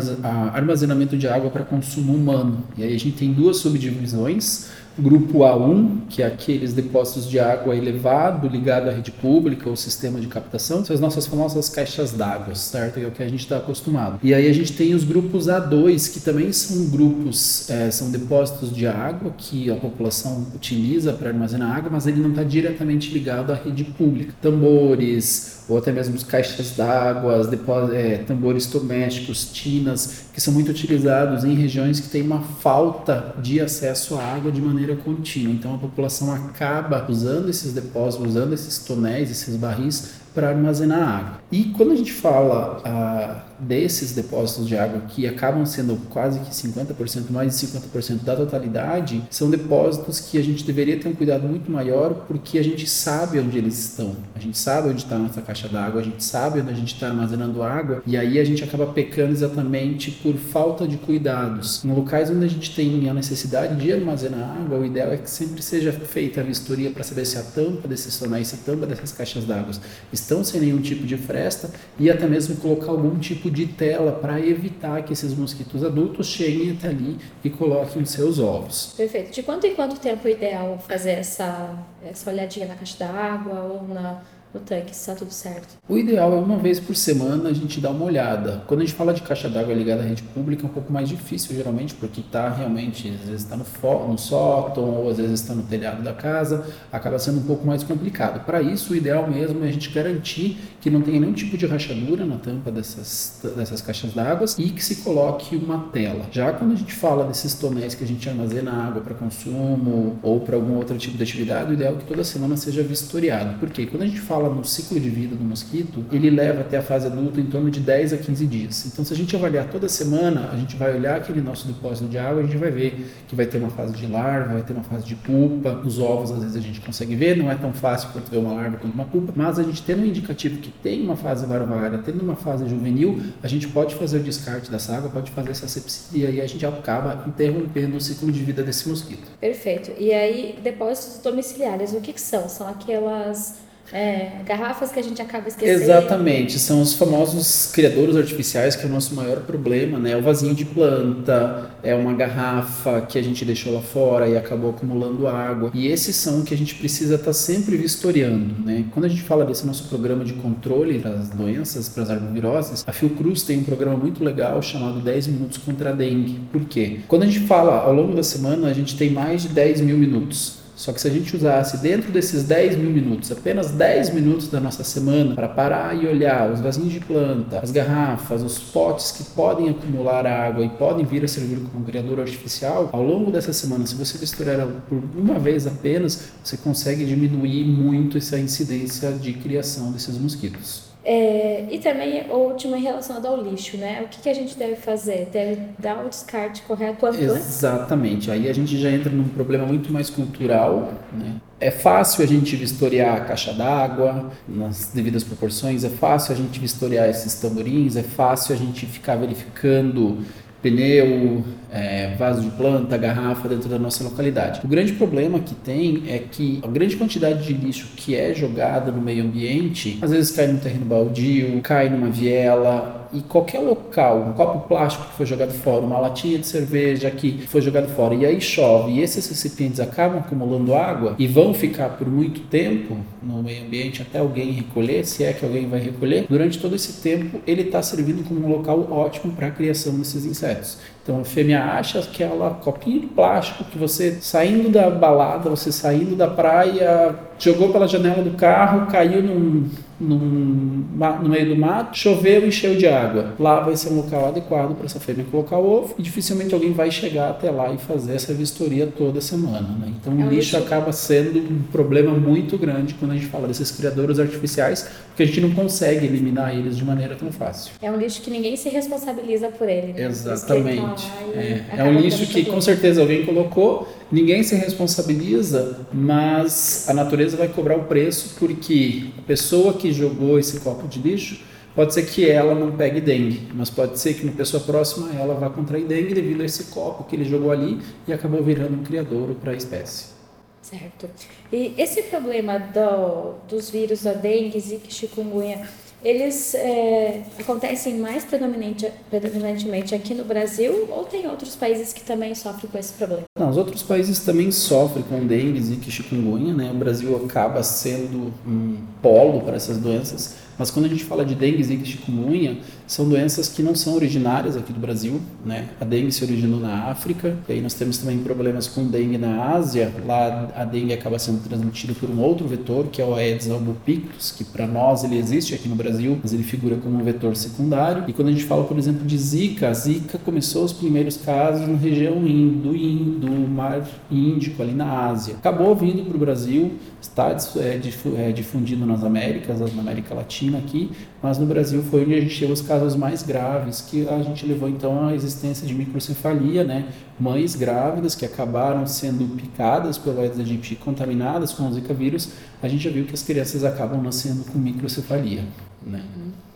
armazenamento 0.54 1.18
de 1.18 1.28
água 1.28 1.50
para 1.50 1.64
consumo 1.64 2.14
humano. 2.14 2.64
E 2.78 2.84
aí 2.84 2.96
a 2.96 3.00
gente 3.00 3.18
tem 3.18 3.34
duas 3.34 3.58
subdivisões 3.58 4.70
Grupo 5.00 5.40
A1, 5.40 6.08
que 6.10 6.24
é 6.24 6.26
aqueles 6.26 6.74
depósitos 6.74 7.30
de 7.30 7.40
água 7.40 7.76
elevado 7.76 8.48
ligado 8.48 8.90
à 8.90 8.92
rede 8.92 9.12
pública 9.12 9.70
ou 9.70 9.76
sistema 9.76 10.20
de 10.20 10.28
captação, 10.28 10.84
são 10.84 10.94
as 10.94 11.00
nossas 11.00 11.28
famosas 11.28 11.70
caixas 11.70 12.12
d'água, 12.12 12.56
certo? 12.56 13.00
É 13.00 13.06
o 13.06 13.12
que 13.12 13.22
a 13.22 13.28
gente 13.28 13.42
está 13.42 13.58
acostumado. 13.58 14.20
E 14.24 14.34
aí 14.34 14.50
a 14.50 14.54
gente 14.54 14.74
tem 14.74 14.96
os 14.96 15.04
grupos 15.04 15.46
A2, 15.46 16.12
que 16.12 16.20
também 16.20 16.52
são 16.52 16.90
grupos, 16.90 17.70
é, 17.70 17.92
são 17.92 18.10
depósitos 18.10 18.74
de 18.74 18.88
água 18.88 19.32
que 19.38 19.70
a 19.70 19.76
população 19.76 20.48
utiliza 20.56 21.14
para 21.14 21.30
armazenar 21.30 21.78
água, 21.78 21.90
mas 21.92 22.08
ele 22.08 22.20
não 22.20 22.32
está 22.32 22.44
diretamente 22.44 23.12
ligado 23.12 23.52
à 23.52 23.56
rede 23.56 23.84
pública. 23.84 24.34
Tambores, 24.42 25.64
ou 25.70 25.78
até 25.78 25.92
mesmo 25.92 26.18
caixas 26.26 26.72
d'água, 26.72 27.48
é, 27.94 28.18
tambores 28.18 28.66
domésticos, 28.66 29.46
tinas, 29.52 30.26
que 30.34 30.42
são 30.42 30.54
muito 30.54 30.72
utilizados 30.72 31.44
em 31.44 31.54
regiões 31.54 32.00
que 32.00 32.10
têm 32.10 32.22
uma 32.22 32.42
falta 32.42 33.36
de 33.42 33.60
acesso 33.60 34.16
à 34.16 34.24
água 34.24 34.52
de 34.52 34.62
maneira 34.62 34.87
contínua. 34.96 35.54
Então 35.54 35.76
a 35.76 35.78
população 35.78 36.34
acaba 36.34 37.06
usando 37.10 37.50
esses 37.50 37.74
depósitos, 37.74 38.28
usando 38.28 38.54
esses 38.54 38.80
tonéis, 38.80 39.30
esses 39.30 39.56
barris 39.56 40.14
para 40.34 40.50
armazenar 40.50 41.02
água. 41.02 41.42
E 41.52 41.66
quando 41.66 41.92
a 41.92 41.96
gente 41.96 42.14
fala 42.14 42.82
ah, 42.86 43.47
desses 43.60 44.12
depósitos 44.12 44.68
de 44.68 44.78
água 44.78 45.02
que 45.08 45.28
acabam 45.28 45.66
sendo 45.66 45.98
quase 46.10 46.40
que 46.40 46.52
50%, 46.52 47.30
mais 47.30 47.60
de 47.60 47.68
50% 47.68 48.24
da 48.24 48.36
totalidade, 48.36 49.24
são 49.30 49.50
depósitos 49.50 50.20
que 50.20 50.38
a 50.38 50.44
gente 50.44 50.64
deveria 50.64 51.00
ter 51.00 51.08
um 51.08 51.14
cuidado 51.14 51.48
muito 51.48 51.72
maior 51.72 52.26
porque 52.28 52.58
a 52.58 52.64
gente 52.64 52.88
sabe 52.88 53.40
onde 53.40 53.58
eles 53.58 53.78
estão. 53.78 54.16
A 54.36 54.40
gente 54.40 54.58
sabe 54.58 54.90
onde 54.90 55.04
está 55.04 55.16
a 55.16 55.20
nossa 55.20 55.42
caixa 55.42 55.68
d'água, 55.68 56.02
a 56.02 56.04
gente 56.04 56.24
sabe 56.24 56.62
onde 56.62 56.72
a 56.72 56.76
gente 56.76 56.94
está 56.94 57.08
armazenando 57.08 57.64
água 57.64 58.02
e 58.06 58.16
aí 58.18 58.40
a 58.40 58.44
gente 58.44 58.64
acaba 58.64 58.88
pecando 58.88 59.32
exatamente 59.32 60.12
por 60.12 60.36
falta 60.36 60.88
de 60.88 60.98
cuidados. 60.98 61.84
Em 61.84 61.92
locais 61.92 62.30
onde 62.30 62.46
a 62.46 62.50
gente 62.50 62.76
tem 62.76 63.10
a 63.10 63.14
necessidade 63.14 63.76
de 63.76 63.92
armazenar 63.92 64.58
água, 64.62 64.80
o 64.80 64.86
ideal 64.86 65.12
é 65.12 65.18
que 65.18 65.30
sempre 65.30 65.62
seja 65.62 65.92
feita 65.92 66.42
a 66.42 66.44
vistoria 66.44 66.92
para 66.92 67.04
saber 67.04 67.26
se 67.26 67.38
a 67.38 67.44
tampa 67.44 67.88
desses 67.88 68.18
tonéis, 68.18 68.48
se 68.48 68.56
a 68.56 68.58
tampa 68.60 68.86
dessas 68.86 69.12
caixas 69.12 69.46
d'água 69.46 69.72
estão 70.12 70.44
sem 70.44 70.62
nenhum 70.62 70.82
tipo 70.82 71.06
de 71.06 71.18
fresta 71.18 71.70
e 72.00 72.10
até 72.10 72.28
mesmo 72.28 72.56
colocar 72.58 72.92
algum 72.92 73.18
tipo 73.18 73.47
de 73.50 73.68
tela 73.68 74.12
para 74.12 74.40
evitar 74.40 75.04
que 75.04 75.14
esses 75.14 75.34
mosquitos 75.34 75.84
adultos 75.84 76.28
cheguem 76.28 76.72
até 76.72 76.90
ali 76.90 77.18
e 77.44 77.50
coloquem 77.50 78.06
seus 78.06 78.40
ovos. 78.40 78.94
Perfeito. 78.96 79.32
De 79.32 79.44
quanto 79.44 79.68
em 79.68 79.76
quanto 79.76 80.00
tempo 80.00 80.28
é 80.28 80.32
ideal 80.32 80.80
fazer 80.88 81.12
essa, 81.12 81.78
essa 82.04 82.30
olhadinha 82.30 82.68
na 82.68 82.76
caixa 82.76 82.98
d'água 83.00 83.60
ou 83.62 83.88
na 83.88 84.22
no 84.54 84.60
tanque, 84.60 84.96
se 84.96 85.02
está 85.02 85.16
tudo 85.16 85.32
certo? 85.32 85.78
O 85.88 85.98
ideal 85.98 86.34
é 86.34 86.36
uma 86.36 86.58
vez 86.58 86.80
por 86.80 86.96
semana 86.96 87.50
a 87.50 87.54
gente 87.54 87.80
dar 87.80 87.92
uma 87.92 88.06
olhada. 88.06 88.64
Quando 88.68 88.82
a 88.82 88.86
gente 88.86 88.96
fala 88.96 89.14
de 89.14 89.22
caixa 89.22 89.50
d'água 89.50 89.74
ligada 89.74 90.02
à 90.02 90.06
rede 90.06 90.24
pública, 90.24 90.66
é 90.66 90.70
um 90.70 90.74
pouco 90.74 90.92
mais 90.92 91.10
difícil, 91.10 91.56
geralmente, 91.56 91.94
porque 91.94 92.22
está 92.22 92.50
realmente, 92.50 93.10
às 93.10 93.30
vezes 93.30 93.44
está 93.44 93.56
no, 93.56 94.08
no 94.08 94.18
sótão, 94.18 94.84
ou 94.84 95.10
às 95.10 95.18
vezes 95.18 95.42
está 95.42 95.54
no 95.54 95.64
telhado 95.64 96.02
da 96.02 96.14
casa, 96.14 96.66
acaba 96.92 97.20
sendo 97.20 97.40
um 97.40 97.44
pouco 97.44 97.66
mais 97.66 97.84
complicado. 97.84 98.46
Para 98.46 98.62
isso, 98.62 98.94
o 98.94 98.96
ideal 98.96 99.30
mesmo 99.30 99.64
é 99.64 99.68
a 99.68 99.72
gente 99.72 99.90
garantir 99.90 100.58
que 100.82 100.90
não 100.90 101.02
tenha 101.02 101.20
nenhum 101.20 101.34
tipo 101.34 101.58
de 101.58 101.66
rachadura 101.66 102.26
na 102.26 102.38
tampa 102.38 102.72
dessas, 102.72 103.42
dessas 103.56 103.82
caixas 103.82 104.14
d'água 104.14 104.46
e 104.58 104.70
que 104.70 104.84
se 104.84 104.98
coloque 104.98 105.56
uma 105.56 105.90
tela. 105.92 106.26
Já 106.32 106.54
quando 106.54 106.74
a 106.74 106.76
gente 106.76 106.94
fala 106.94 107.26
desses 107.26 107.54
tonéis 107.54 107.96
que 107.96 108.04
a 108.04 108.08
gente 108.08 108.28
armazena 108.30 108.72
água 108.72 109.02
para 109.02 109.14
consumo 109.14 110.18
ou 110.22 110.40
para 110.40 110.56
algum 110.56 110.76
outro 110.76 110.98
tipo 110.98 111.18
de 111.18 111.24
atividade, 111.24 111.72
o 111.72 111.74
ideal 111.74 111.94
é 111.94 111.98
que 111.98 112.06
toda 112.06 112.24
semana 112.24 112.56
seja 112.56 112.84
vistoriado. 112.84 113.60
Porque 113.60 113.86
quando 113.86 114.04
a 114.04 114.08
gente 114.08 114.22
fala 114.22 114.37
fala 114.38 114.54
no 114.54 114.64
ciclo 114.64 115.00
de 115.00 115.10
vida 115.10 115.36
do 115.36 115.44
mosquito, 115.44 116.06
ele 116.12 116.30
leva 116.30 116.62
até 116.62 116.78
a 116.78 116.82
fase 116.82 117.08
adulta 117.08 117.42
em 117.42 117.48
torno 117.48 117.72
de 117.72 117.80
10 117.80 118.14
a 118.14 118.18
15 118.18 118.46
dias. 118.46 118.86
Então, 118.86 119.04
se 119.04 119.12
a 119.12 119.16
gente 119.16 119.36
avaliar 119.36 119.68
toda 119.68 119.90
semana, 119.90 120.52
a 120.54 120.56
gente 120.56 120.76
vai 120.76 120.96
olhar 120.96 121.18
aquele 121.18 121.42
nosso 121.42 121.68
depósito 121.68 122.08
de 122.08 122.20
água, 122.20 122.44
a 122.44 122.46
gente 122.46 122.58
vai 122.58 122.70
ver 122.70 123.08
que 123.28 123.36
vai 123.36 123.48
ter 123.48 123.58
uma 123.58 123.72
fase 123.72 123.94
de 123.94 124.06
larva, 124.06 124.54
vai 124.54 124.62
ter 124.62 124.74
uma 124.74 124.84
fase 124.84 125.06
de 125.06 125.16
pupa. 125.16 125.82
Os 125.84 125.98
ovos, 125.98 126.32
às 126.32 126.40
vezes, 126.40 126.56
a 126.56 126.60
gente 126.60 126.80
consegue 126.82 127.16
ver, 127.16 127.36
não 127.36 127.50
é 127.50 127.56
tão 127.56 127.74
fácil 127.74 128.10
quanto 128.10 128.30
ver 128.30 128.38
uma 128.38 128.54
larva 128.54 128.78
quanto 128.78 128.94
uma 128.94 129.06
pupa, 129.06 129.34
mas 129.36 129.58
a 129.58 129.64
gente 129.64 129.82
tendo 129.82 130.04
um 130.04 130.06
indicativo 130.06 130.60
que 130.60 130.70
tem 130.70 131.02
uma 131.02 131.16
fase 131.16 131.46
larvária, 131.46 131.98
tendo 131.98 132.22
uma 132.22 132.36
fase 132.36 132.68
juvenil, 132.70 133.20
a 133.42 133.48
gente 133.48 133.68
pode 133.68 133.96
fazer 133.96 134.20
o 134.20 134.24
descarte 134.24 134.70
dessa 134.70 134.96
água, 134.96 135.10
pode 135.10 135.32
fazer 135.32 135.50
essa 135.50 135.68
sepsia 135.68 136.30
e 136.30 136.40
a 136.40 136.48
gente 136.48 136.66
acaba 136.66 137.24
interrompendo 137.28 137.98
o 137.98 138.02
ciclo 138.02 138.32
de 138.32 138.44
vida 138.44 138.62
desse 138.62 138.88
mosquito. 138.88 139.28
Perfeito. 139.40 139.92
E 139.98 140.14
aí, 140.14 140.60
depósitos 140.62 141.22
domiciliares, 141.24 141.94
o 141.94 142.02
que, 142.02 142.14
que 142.14 142.22
são? 142.22 142.48
São 142.48 142.68
aquelas 142.68 143.67
é, 143.92 144.42
garrafas 144.46 144.92
que 144.92 145.00
a 145.00 145.04
gente 145.04 145.22
acaba 145.22 145.48
esquecendo. 145.48 145.82
Exatamente, 145.82 146.60
são 146.60 146.82
os 146.82 146.94
famosos 146.94 147.72
criadores 147.72 148.16
artificiais 148.16 148.76
que 148.76 148.86
é 148.86 148.90
o 148.90 148.92
nosso 148.92 149.16
maior 149.16 149.42
problema, 149.42 149.98
né? 149.98 150.16
O 150.18 150.22
vasinho 150.22 150.54
de 150.54 150.66
planta, 150.66 151.72
é 151.84 151.96
uma 151.96 152.14
garrafa 152.14 153.02
que 153.02 153.18
a 153.18 153.22
gente 153.22 153.46
deixou 153.46 153.74
lá 153.74 153.82
fora 153.82 154.28
e 154.28 154.36
acabou 154.36 154.72
acumulando 154.72 155.28
água. 155.28 155.72
E 155.74 155.88
esses 155.88 156.16
são 156.16 156.42
que 156.42 156.54
a 156.54 156.58
gente 156.58 156.76
precisa 156.76 157.16
estar 157.16 157.28
tá 157.28 157.34
sempre 157.34 157.78
vistoriando, 157.78 158.56
né? 158.64 158.86
Quando 158.92 159.06
a 159.06 159.10
gente 159.10 159.22
fala 159.22 159.46
desse 159.46 159.66
nosso 159.66 159.88
programa 159.88 160.26
de 160.26 160.34
controle 160.34 161.00
das 161.00 161.30
doenças, 161.30 161.88
para 161.90 162.04
as 162.04 162.10
arboviroses, 162.10 162.84
a 162.86 162.92
Fiocruz 162.92 163.44
tem 163.44 163.60
um 163.60 163.64
programa 163.64 163.98
muito 163.98 164.24
legal 164.24 164.62
chamado 164.62 165.00
10 165.00 165.28
minutos 165.28 165.58
contra 165.58 165.92
a 165.92 165.94
dengue. 165.94 166.40
Por 166.52 166.66
quê? 166.66 167.00
Quando 167.08 167.24
a 167.24 167.26
gente 167.26 167.42
fala 167.42 167.82
ao 167.82 167.94
longo 167.94 168.16
da 168.16 168.24
semana, 168.24 168.68
a 168.68 168.74
gente 168.74 168.98
tem 168.98 169.10
mais 169.10 169.44
de 169.44 169.50
10 169.50 169.82
mil 169.82 169.98
minutos. 169.98 170.57
Só 170.78 170.94
que 170.94 171.02
se 171.02 171.08
a 171.08 171.12
gente 171.12 171.36
usasse 171.36 171.78
dentro 171.78 172.12
desses 172.12 172.44
10 172.44 172.78
mil 172.78 172.92
minutos, 172.92 173.32
apenas 173.32 173.72
10 173.72 174.12
minutos 174.12 174.48
da 174.48 174.60
nossa 174.60 174.84
semana, 174.84 175.34
para 175.34 175.50
parar 175.50 175.96
e 176.02 176.06
olhar 176.06 176.52
os 176.52 176.62
vasinhos 176.62 176.94
de 176.94 177.00
planta, 177.00 177.60
as 177.60 177.72
garrafas, 177.72 178.44
os 178.44 178.60
potes 178.60 179.12
que 179.12 179.24
podem 179.32 179.70
acumular 179.70 180.28
água 180.28 180.64
e 180.64 180.70
podem 180.70 181.04
vir 181.04 181.26
a 181.26 181.28
servir 181.28 181.58
como 181.72 181.84
criador 181.84 182.20
artificial, 182.20 182.92
ao 182.94 183.02
longo 183.02 183.32
dessa 183.32 183.52
semana, 183.52 183.88
se 183.88 183.96
você 183.96 184.20
misturar 184.20 184.68
por 184.88 185.02
uma 185.16 185.40
vez 185.40 185.66
apenas, 185.66 186.30
você 186.44 186.56
consegue 186.56 187.04
diminuir 187.06 187.66
muito 187.66 188.20
essa 188.20 188.38
incidência 188.38 189.12
de 189.14 189.34
criação 189.34 189.92
desses 189.92 190.16
mosquitos. 190.16 190.87
É, 191.10 191.64
e 191.72 191.80
também, 191.80 192.30
último, 192.30 192.76
relacionado 192.76 193.28
ao 193.28 193.42
lixo, 193.42 193.78
né? 193.78 194.02
O 194.04 194.10
que, 194.10 194.20
que, 194.24 194.28
a 194.28 194.34
gente 194.34 194.58
deve 194.58 194.76
fazer? 194.76 195.30
Deve 195.32 195.62
dar 195.80 196.06
o 196.06 196.10
descarte 196.10 196.62
correto 196.64 196.98
quanto 197.00 197.18
Exatamente. 197.18 198.30
Aí 198.30 198.50
a 198.50 198.54
gente 198.54 198.78
já 198.78 198.92
entra 198.92 199.10
num 199.10 199.30
problema 199.30 199.66
muito 199.66 199.90
mais 199.90 200.10
cultural, 200.10 200.92
né? 201.14 201.36
É 201.62 201.72
fácil 201.72 202.26
a 202.26 202.28
gente 202.28 202.58
vistoriar 202.58 203.16
a 203.16 203.22
caixa 203.22 203.54
d'água 203.54 204.34
nas 204.46 204.92
devidas 204.94 205.24
proporções, 205.24 205.86
é 205.86 205.90
fácil 205.90 206.34
a 206.34 206.36
gente 206.36 206.60
vistoriar 206.60 207.10
esses 207.10 207.36
tamborins, 207.36 207.96
é 207.96 208.04
fácil 208.04 208.54
a 208.54 208.58
gente 208.58 208.86
ficar 208.86 209.16
verificando 209.16 210.18
pneu, 210.62 211.42
é, 211.72 212.16
vaso 212.18 212.42
de 212.42 212.50
planta, 212.52 212.98
garrafa 212.98 213.48
dentro 213.48 213.70
da 213.70 213.78
nossa 213.78 214.04
localidade. 214.04 214.62
O 214.64 214.68
grande 214.68 214.94
problema 214.94 215.40
que 215.40 215.56
tem 215.56 216.04
é 216.08 216.20
que 216.20 216.60
a 216.64 216.68
grande 216.68 216.96
quantidade 216.96 217.46
de 217.46 217.54
lixo 217.54 217.88
que 217.96 218.16
é 218.16 218.34
jogada 218.34 218.92
no 218.92 219.02
meio 219.02 219.24
ambiente, 219.24 219.98
às 220.02 220.12
vezes 220.12 220.32
cai 220.32 220.48
no 220.48 220.60
terreno 220.60 220.86
baldio, 220.86 221.62
cai 221.62 221.90
numa 221.90 222.10
viela, 222.10 222.98
e 223.14 223.22
qualquer 223.22 223.60
local, 223.60 224.20
um 224.22 224.34
copo 224.34 224.68
plástico 224.68 225.06
que 225.06 225.14
foi 225.14 225.26
jogado 225.26 225.52
fora, 225.52 225.86
uma 225.86 225.98
latinha 225.98 226.38
de 226.38 226.48
cerveja 226.48 227.10
que 227.10 227.46
foi 227.48 227.62
jogado 227.62 227.88
fora, 227.90 228.14
e 228.14 228.26
aí 228.26 228.40
chove, 228.42 228.94
e 228.94 229.02
esses 229.02 229.28
recipientes 229.30 229.80
acabam 229.80 230.20
acumulando 230.20 230.74
água 230.74 231.16
e 231.18 231.28
vão 231.28 231.54
ficar 231.54 231.90
por 231.90 232.08
muito 232.08 232.42
tempo 232.42 232.98
no 233.22 233.42
meio 233.44 233.66
ambiente 233.66 234.02
até 234.02 234.20
alguém 234.20 234.52
recolher, 234.52 235.06
se 235.06 235.24
é 235.24 235.34
que 235.34 235.46
alguém 235.46 235.68
vai 235.68 235.80
recolher, 235.80 236.26
durante 236.30 236.60
todo 236.60 236.76
esse 236.76 237.02
tempo 237.02 237.40
ele 237.46 237.64
está 237.64 237.82
servindo 237.82 238.28
como 238.28 238.46
um 238.46 238.50
local 238.50 238.88
ótimo 238.92 239.34
para 239.34 239.48
a 239.48 239.52
criação 239.52 239.98
desses 239.98 240.26
insetos. 240.26 240.78
Então 241.08 241.22
a 241.22 241.24
fêmea 241.24 241.64
acha 241.64 242.00
aquela 242.00 242.50
copinha 242.56 243.00
de 243.00 243.08
plástico 243.08 243.64
que 243.64 243.78
você 243.78 244.18
saindo 244.20 244.68
da 244.68 244.90
balada, 244.90 245.50
você 245.50 245.72
saindo 245.72 246.18
da 246.18 246.28
praia, 246.28 247.16
jogou 247.40 247.72
pela 247.72 247.88
janela 247.88 248.22
do 248.22 248.32
carro, 248.32 248.88
caiu 248.88 249.24
num, 249.24 249.70
num, 250.00 250.86
no 251.22 251.30
meio 251.30 251.50
do 251.50 251.56
mato, 251.56 251.98
choveu 251.98 252.44
e 252.44 252.48
encheu 252.48 252.76
de 252.76 252.88
água. 252.88 253.34
Lá 253.40 253.62
vai 253.62 253.76
ser 253.76 253.90
um 253.90 253.98
local 253.98 254.28
adequado 254.28 254.76
para 254.76 254.86
essa 254.86 255.00
fêmea 255.00 255.26
colocar 255.30 255.58
o 255.58 255.70
ovo 255.70 255.96
e 255.98 256.02
dificilmente 256.02 256.54
alguém 256.54 256.72
vai 256.72 256.92
chegar 256.92 257.30
até 257.30 257.50
lá 257.50 257.74
e 257.74 257.78
fazer 257.78 258.16
essa 258.16 258.34
vistoria 258.34 258.88
toda 258.88 259.20
semana. 259.22 259.70
Né? 259.80 259.94
Então 260.00 260.14
é 260.22 260.26
o 260.26 260.30
lixo 260.30 260.56
acaba 260.58 260.92
sendo 260.92 261.40
um 261.40 261.64
problema 261.72 262.12
muito 262.12 262.58
grande 262.58 262.94
quando 262.94 263.12
a 263.12 263.16
gente 263.16 263.28
fala 263.28 263.48
desses 263.48 263.72
criadores 263.72 264.20
artificiais, 264.20 264.88
porque 265.08 265.24
a 265.24 265.26
gente 265.26 265.42
não 265.42 265.52
consegue 265.52 266.06
eliminar 266.06 266.56
eles 266.56 266.78
de 266.78 266.86
maneira 266.86 267.16
tão 267.16 267.32
fácil. 267.32 267.72
É 267.82 267.92
um 267.92 267.98
lixo 267.98 268.22
que 268.22 268.30
ninguém 268.30 268.56
se 268.56 268.70
responsabiliza 268.70 269.50
por 269.50 269.68
ele. 269.68 269.94
Né? 269.94 270.06
Exatamente. 270.06 271.12
É, 271.34 271.64
é 271.78 271.84
um 271.84 272.00
lixo 272.00 272.26
que 272.28 272.46
com 272.46 272.62
certeza 272.62 273.02
alguém 273.02 273.26
colocou, 273.26 273.88
ninguém 274.12 274.44
se 274.44 274.56
responsabiliza, 274.56 275.86
mas 275.94 276.88
a 276.90 276.94
natureza 276.94 277.38
vai 277.38 277.48
cobrar 277.48 277.78
o 277.78 277.86
preço 277.86 278.36
porque 278.40 279.10
a 279.18 279.22
pessoa 279.22 279.74
que 279.74 279.92
jogou 279.92 280.40
esse 280.40 280.60
copo 280.60 280.88
de 280.88 281.00
lixo 281.00 281.42
pode 281.76 281.94
ser 281.94 282.08
que 282.08 282.28
ela 282.28 282.56
não 282.56 282.72
pegue 282.76 283.00
dengue, 283.00 283.50
mas 283.54 283.70
pode 283.70 284.00
ser 284.00 284.16
que 284.16 284.24
uma 284.24 284.34
pessoa 284.34 284.64
próxima 284.64 285.12
ela 285.14 285.36
vá 285.36 285.48
contrair 285.48 285.86
dengue 285.86 286.14
devido 286.16 286.42
a 286.42 286.46
esse 286.46 286.66
copo 286.66 287.04
que 287.04 287.16
ele 287.16 287.24
jogou 287.24 287.52
ali 287.52 287.80
e 288.08 288.14
acabou 288.14 288.42
virando 288.42 288.80
um 288.80 288.84
criador 288.84 289.36
para 289.36 289.52
a 289.52 289.56
espécie. 289.56 290.18
Certo. 290.62 291.08
E 291.54 291.76
esse 291.78 292.02
problema 292.04 292.58
do, 292.58 293.36
dos 293.48 293.70
vírus 293.70 294.02
da 294.04 294.14
dengue, 294.14 294.60
zika 294.60 294.90
chikungunya, 294.90 295.68
eles 296.04 296.56
é, 296.56 297.24
acontecem 297.40 297.98
mais 298.00 298.26
predominante, 298.26 298.92
predominantemente 299.10 299.94
aqui 299.94 300.14
no 300.14 300.24
Brasil 300.24 300.88
ou 300.90 301.06
tem 301.06 301.28
outros 301.28 301.56
países 301.56 301.94
que 301.94 302.02
também 302.02 302.34
sofrem 302.34 302.72
com 302.72 302.78
esse 302.78 302.94
problema? 302.94 303.27
Não, 303.38 303.50
os 303.50 303.58
outros 303.58 303.84
países 303.84 304.20
também 304.20 304.52
sofrem 304.52 305.04
com 305.04 305.26
dengue, 305.26 305.62
zika 305.62 305.88
e 305.88 305.92
chikungunya, 305.92 306.54
né? 306.54 306.72
O 306.72 306.78
Brasil 306.78 307.16
acaba 307.24 307.62
sendo 307.64 308.34
um 308.46 308.78
polo 309.02 309.42
para 309.42 309.56
essas 309.56 309.78
doenças 309.78 310.36
mas 310.58 310.72
quando 310.72 310.86
a 310.86 310.90
gente 310.90 311.04
fala 311.04 311.24
de 311.24 311.36
dengue, 311.36 311.64
zika 311.64 311.84
e 311.84 311.86
chikungunya, 311.86 312.58
são 312.88 313.08
doenças 313.08 313.48
que 313.48 313.62
não 313.62 313.76
são 313.76 313.94
originárias 313.94 314.58
aqui 314.58 314.74
do 314.74 314.80
Brasil, 314.80 315.22
né? 315.46 315.70
A 315.80 315.86
dengue 315.86 316.12
se 316.12 316.24
originou 316.24 316.60
na 316.60 316.86
África, 316.86 317.38
e 317.48 317.54
aí 317.54 317.62
nós 317.62 317.74
temos 317.76 318.00
também 318.00 318.18
problemas 318.20 318.68
com 318.68 318.88
dengue 318.88 319.18
na 319.18 319.52
Ásia. 319.54 319.94
Lá 320.06 320.50
a 320.56 320.66
dengue 320.66 320.94
acaba 320.94 321.20
sendo 321.20 321.44
transmitida 321.44 321.94
por 321.94 322.10
um 322.10 322.20
outro 322.20 322.48
vetor, 322.48 322.88
que 322.88 323.02
é 323.02 323.06
o 323.06 323.14
Aedes 323.14 323.52
albopictus, 323.52 324.32
que 324.32 324.44
para 324.44 324.66
nós 324.66 325.04
ele 325.04 325.18
existe 325.18 325.54
aqui 325.54 325.70
no 325.70 325.76
Brasil, 325.76 326.18
mas 326.22 326.34
ele 326.34 326.44
figura 326.44 326.78
como 326.78 326.98
um 326.98 327.04
vetor 327.04 327.36
secundário. 327.36 328.06
E 328.08 328.14
quando 328.14 328.30
a 328.30 328.32
gente 328.32 328.46
fala, 328.46 328.64
por 328.64 328.80
exemplo, 328.80 329.06
de 329.06 329.18
zika, 329.18 329.70
a 329.70 329.74
zika 329.74 330.18
começou 330.18 330.64
os 330.64 330.74
primeiros 330.74 331.18
casos 331.18 331.68
na 331.68 331.78
região 331.78 332.16
do 332.16 332.76
Indo, 332.76 333.27
do 333.28 333.48
Mar 333.48 333.88
Índico, 334.10 334.62
ali 334.62 334.74
na 334.74 335.08
Ásia. 335.08 335.36
Acabou 335.36 335.76
vindo 335.76 336.06
para 336.06 336.16
o 336.16 336.20
Brasil, 336.20 336.74
está 337.02 337.36
é, 337.58 337.80
é, 338.18 338.32
difundido 338.32 338.86
nas 338.86 339.04
Américas, 339.04 339.60
na 339.60 339.82
América 339.82 340.16
Latina 340.16 340.58
aqui, 340.58 340.92
mas 341.22 341.38
no 341.38 341.46
Brasil 341.46 341.84
foi 341.84 342.04
onde 342.04 342.16
a 342.16 342.22
gente 342.22 342.40
teve 342.40 342.52
os 342.52 342.62
casos 342.62 342.96
mais 342.96 343.24
graves, 343.24 343.82
que 343.82 344.08
a 344.08 344.22
gente 344.22 344.46
levou 344.46 344.70
então 344.70 345.08
à 345.08 345.14
existência 345.14 345.68
de 345.68 345.74
microcefalia, 345.74 346.64
né? 346.64 346.88
Mães 347.20 347.56
grávidas 347.56 348.16
que 348.16 348.26
acabaram 348.26 348.86
sendo 348.88 349.36
picadas 349.36 349.98
pelo 349.98 350.20
Aedes 350.20 350.40
aegypti, 350.40 350.76
contaminadas 350.76 351.52
com 351.52 351.68
o 351.68 351.74
Zika 351.74 351.94
vírus, 351.94 352.30
a 352.62 352.68
gente 352.68 352.84
já 352.84 352.92
viu 352.92 353.06
que 353.06 353.14
as 353.14 353.24
crianças 353.24 353.64
acabam 353.64 354.02
nascendo 354.02 354.44
com 354.46 354.58
microcefalia, 354.58 355.44
né? 355.86 356.02
Uhum. 356.16 356.47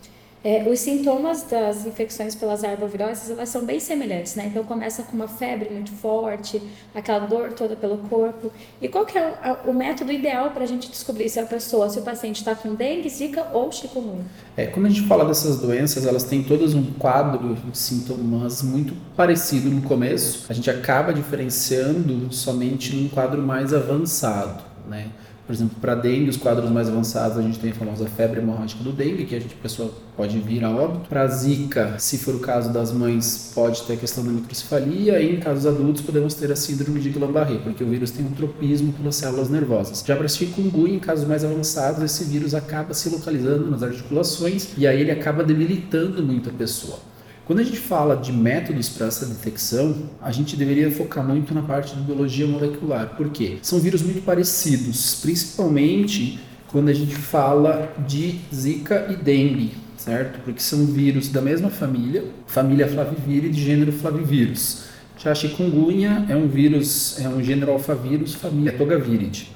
É, 0.44 0.68
os 0.68 0.80
sintomas 0.80 1.44
das 1.44 1.86
infecções 1.86 2.34
pelas 2.34 2.64
arboviroses 2.64 3.30
elas 3.30 3.48
são 3.50 3.64
bem 3.64 3.80
semelhantes, 3.80 4.36
né? 4.36 4.48
Então 4.48 4.64
começa 4.64 5.04
com 5.04 5.16
uma 5.16 5.28
febre 5.28 5.70
muito 5.70 5.92
forte, 5.92 6.60
aquela 6.96 7.20
dor 7.28 7.54
toda 7.54 7.76
pelo 7.76 8.00
corpo. 8.00 8.52
E 8.82 8.88
qual 8.88 9.06
que 9.06 9.20
é 9.20 9.58
o, 9.66 9.70
o 9.70 9.74
método 9.74 10.12
ideal 10.12 10.50
para 10.50 10.64
a 10.64 10.68
gente 10.68 10.90
descobrir 10.90 11.30
se 11.30 11.40
a 11.40 11.46
pessoa, 11.46 11.90
se 11.90 12.00
o 12.00 12.02
paciente 12.02 12.38
está 12.38 12.56
com 12.56 12.74
dengue, 12.74 13.08
zika 13.08 13.50
ou 13.54 13.72
chikungunya? 13.72 14.26
É, 14.58 14.66
quando 14.66 14.88
a 14.88 14.90
gente 14.90 15.08
fala 15.08 15.26
dessas 15.26 15.60
doenças, 15.60 16.08
elas 16.08 16.24
têm 16.24 16.42
todas 16.42 16.74
um 16.74 16.92
quadro 16.94 17.54
de 17.54 17.78
sintomas 17.78 18.64
muito 18.64 18.96
parecido 19.16 19.70
no 19.70 19.84
começo. 19.84 20.46
A 20.50 20.54
gente 20.54 20.72
acaba 20.72 21.14
diferenciando 21.14 22.34
somente 22.34 22.96
num 22.96 23.10
quadro 23.10 23.40
mais 23.44 23.76
avançado, 23.76 24.64
né? 24.88 25.12
Por 25.52 25.56
exemplo, 25.56 25.76
para 25.82 25.96
dengue, 25.96 26.30
os 26.30 26.38
quadros 26.38 26.72
mais 26.72 26.88
avançados, 26.88 27.38
a 27.38 27.42
gente 27.42 27.60
tem 27.60 27.72
a 27.72 27.74
famosa 27.74 28.06
febre 28.06 28.40
hemorrágica 28.40 28.82
do 28.82 28.94
dengue, 28.94 29.26
que 29.26 29.36
a, 29.36 29.40
gente, 29.42 29.54
a 29.54 29.62
pessoa 29.62 29.92
pode 30.16 30.40
vir 30.40 30.64
a 30.64 30.70
óbito. 30.70 31.10
Para 31.10 31.28
zika, 31.28 31.96
se 31.98 32.18
for 32.20 32.36
o 32.36 32.40
caso 32.40 32.72
das 32.72 32.94
mães, 32.94 33.52
pode 33.54 33.82
ter 33.82 33.96
a 33.96 33.98
questão 33.98 34.24
da 34.24 34.32
microcefalia. 34.32 35.20
E 35.20 35.36
em 35.36 35.42
casos 35.42 35.66
adultos, 35.66 36.04
podemos 36.04 36.36
ter 36.36 36.50
a 36.54 36.56
síndrome 36.56 37.02
de 37.02 37.10
Guillain-Barré, 37.10 37.58
porque 37.66 37.84
o 37.84 37.88
vírus 37.90 38.12
tem 38.12 38.26
um 38.26 38.32
tropismo 38.32 38.94
pelas 38.94 39.18
células 39.18 39.50
nervosas. 39.50 40.02
Já 40.08 40.16
para 40.16 40.30
chikungunya, 40.30 40.96
em 40.96 41.00
casos 41.00 41.28
mais 41.28 41.44
avançados, 41.44 42.02
esse 42.02 42.24
vírus 42.24 42.56
acaba 42.56 42.94
se 42.94 43.10
localizando 43.10 43.70
nas 43.70 43.84
articulações 43.84 44.70
e 44.78 44.88
aí 44.88 45.02
ele 45.02 45.12
acaba 45.12 45.44
debilitando 45.44 46.24
muito 46.24 46.50
a 46.50 46.54
pessoa. 46.54 47.11
Quando 47.52 47.60
a 47.60 47.64
gente 47.64 47.80
fala 47.80 48.16
de 48.16 48.32
métodos 48.32 48.88
para 48.88 49.08
essa 49.08 49.26
detecção, 49.26 50.04
a 50.22 50.32
gente 50.32 50.56
deveria 50.56 50.90
focar 50.90 51.22
muito 51.22 51.54
na 51.54 51.62
parte 51.62 51.94
de 51.94 52.02
biologia 52.02 52.48
molecular. 52.48 53.18
Por 53.18 53.30
quê? 53.30 53.58
São 53.62 53.78
vírus 53.78 54.02
muito 54.02 54.22
parecidos, 54.22 55.16
principalmente 55.16 56.40
quando 56.70 56.88
a 56.88 56.94
gente 56.94 57.14
fala 57.14 57.94
de 58.08 58.40
Zika 58.56 59.08
e 59.10 59.18
dengue, 59.22 59.74
certo? 59.98 60.40
Porque 60.46 60.62
são 60.62 60.86
vírus 60.86 61.28
da 61.28 61.42
mesma 61.42 61.70
família, 61.70 62.24
família 62.48 62.88
Flaviviridae 62.88 63.50
de 63.50 63.62
gênero 63.62 63.92
Flavivírus. 63.92 64.84
Já 65.18 65.32
a 65.32 65.36
chikungunya 65.36 66.26
é 66.30 66.36
um 66.38 66.48
vírus, 66.48 67.20
é 67.20 67.28
um 67.28 67.44
gênero 67.44 67.74
alfavírus, 67.74 68.34
família 68.34 68.72
Togaviridae. 68.72 69.50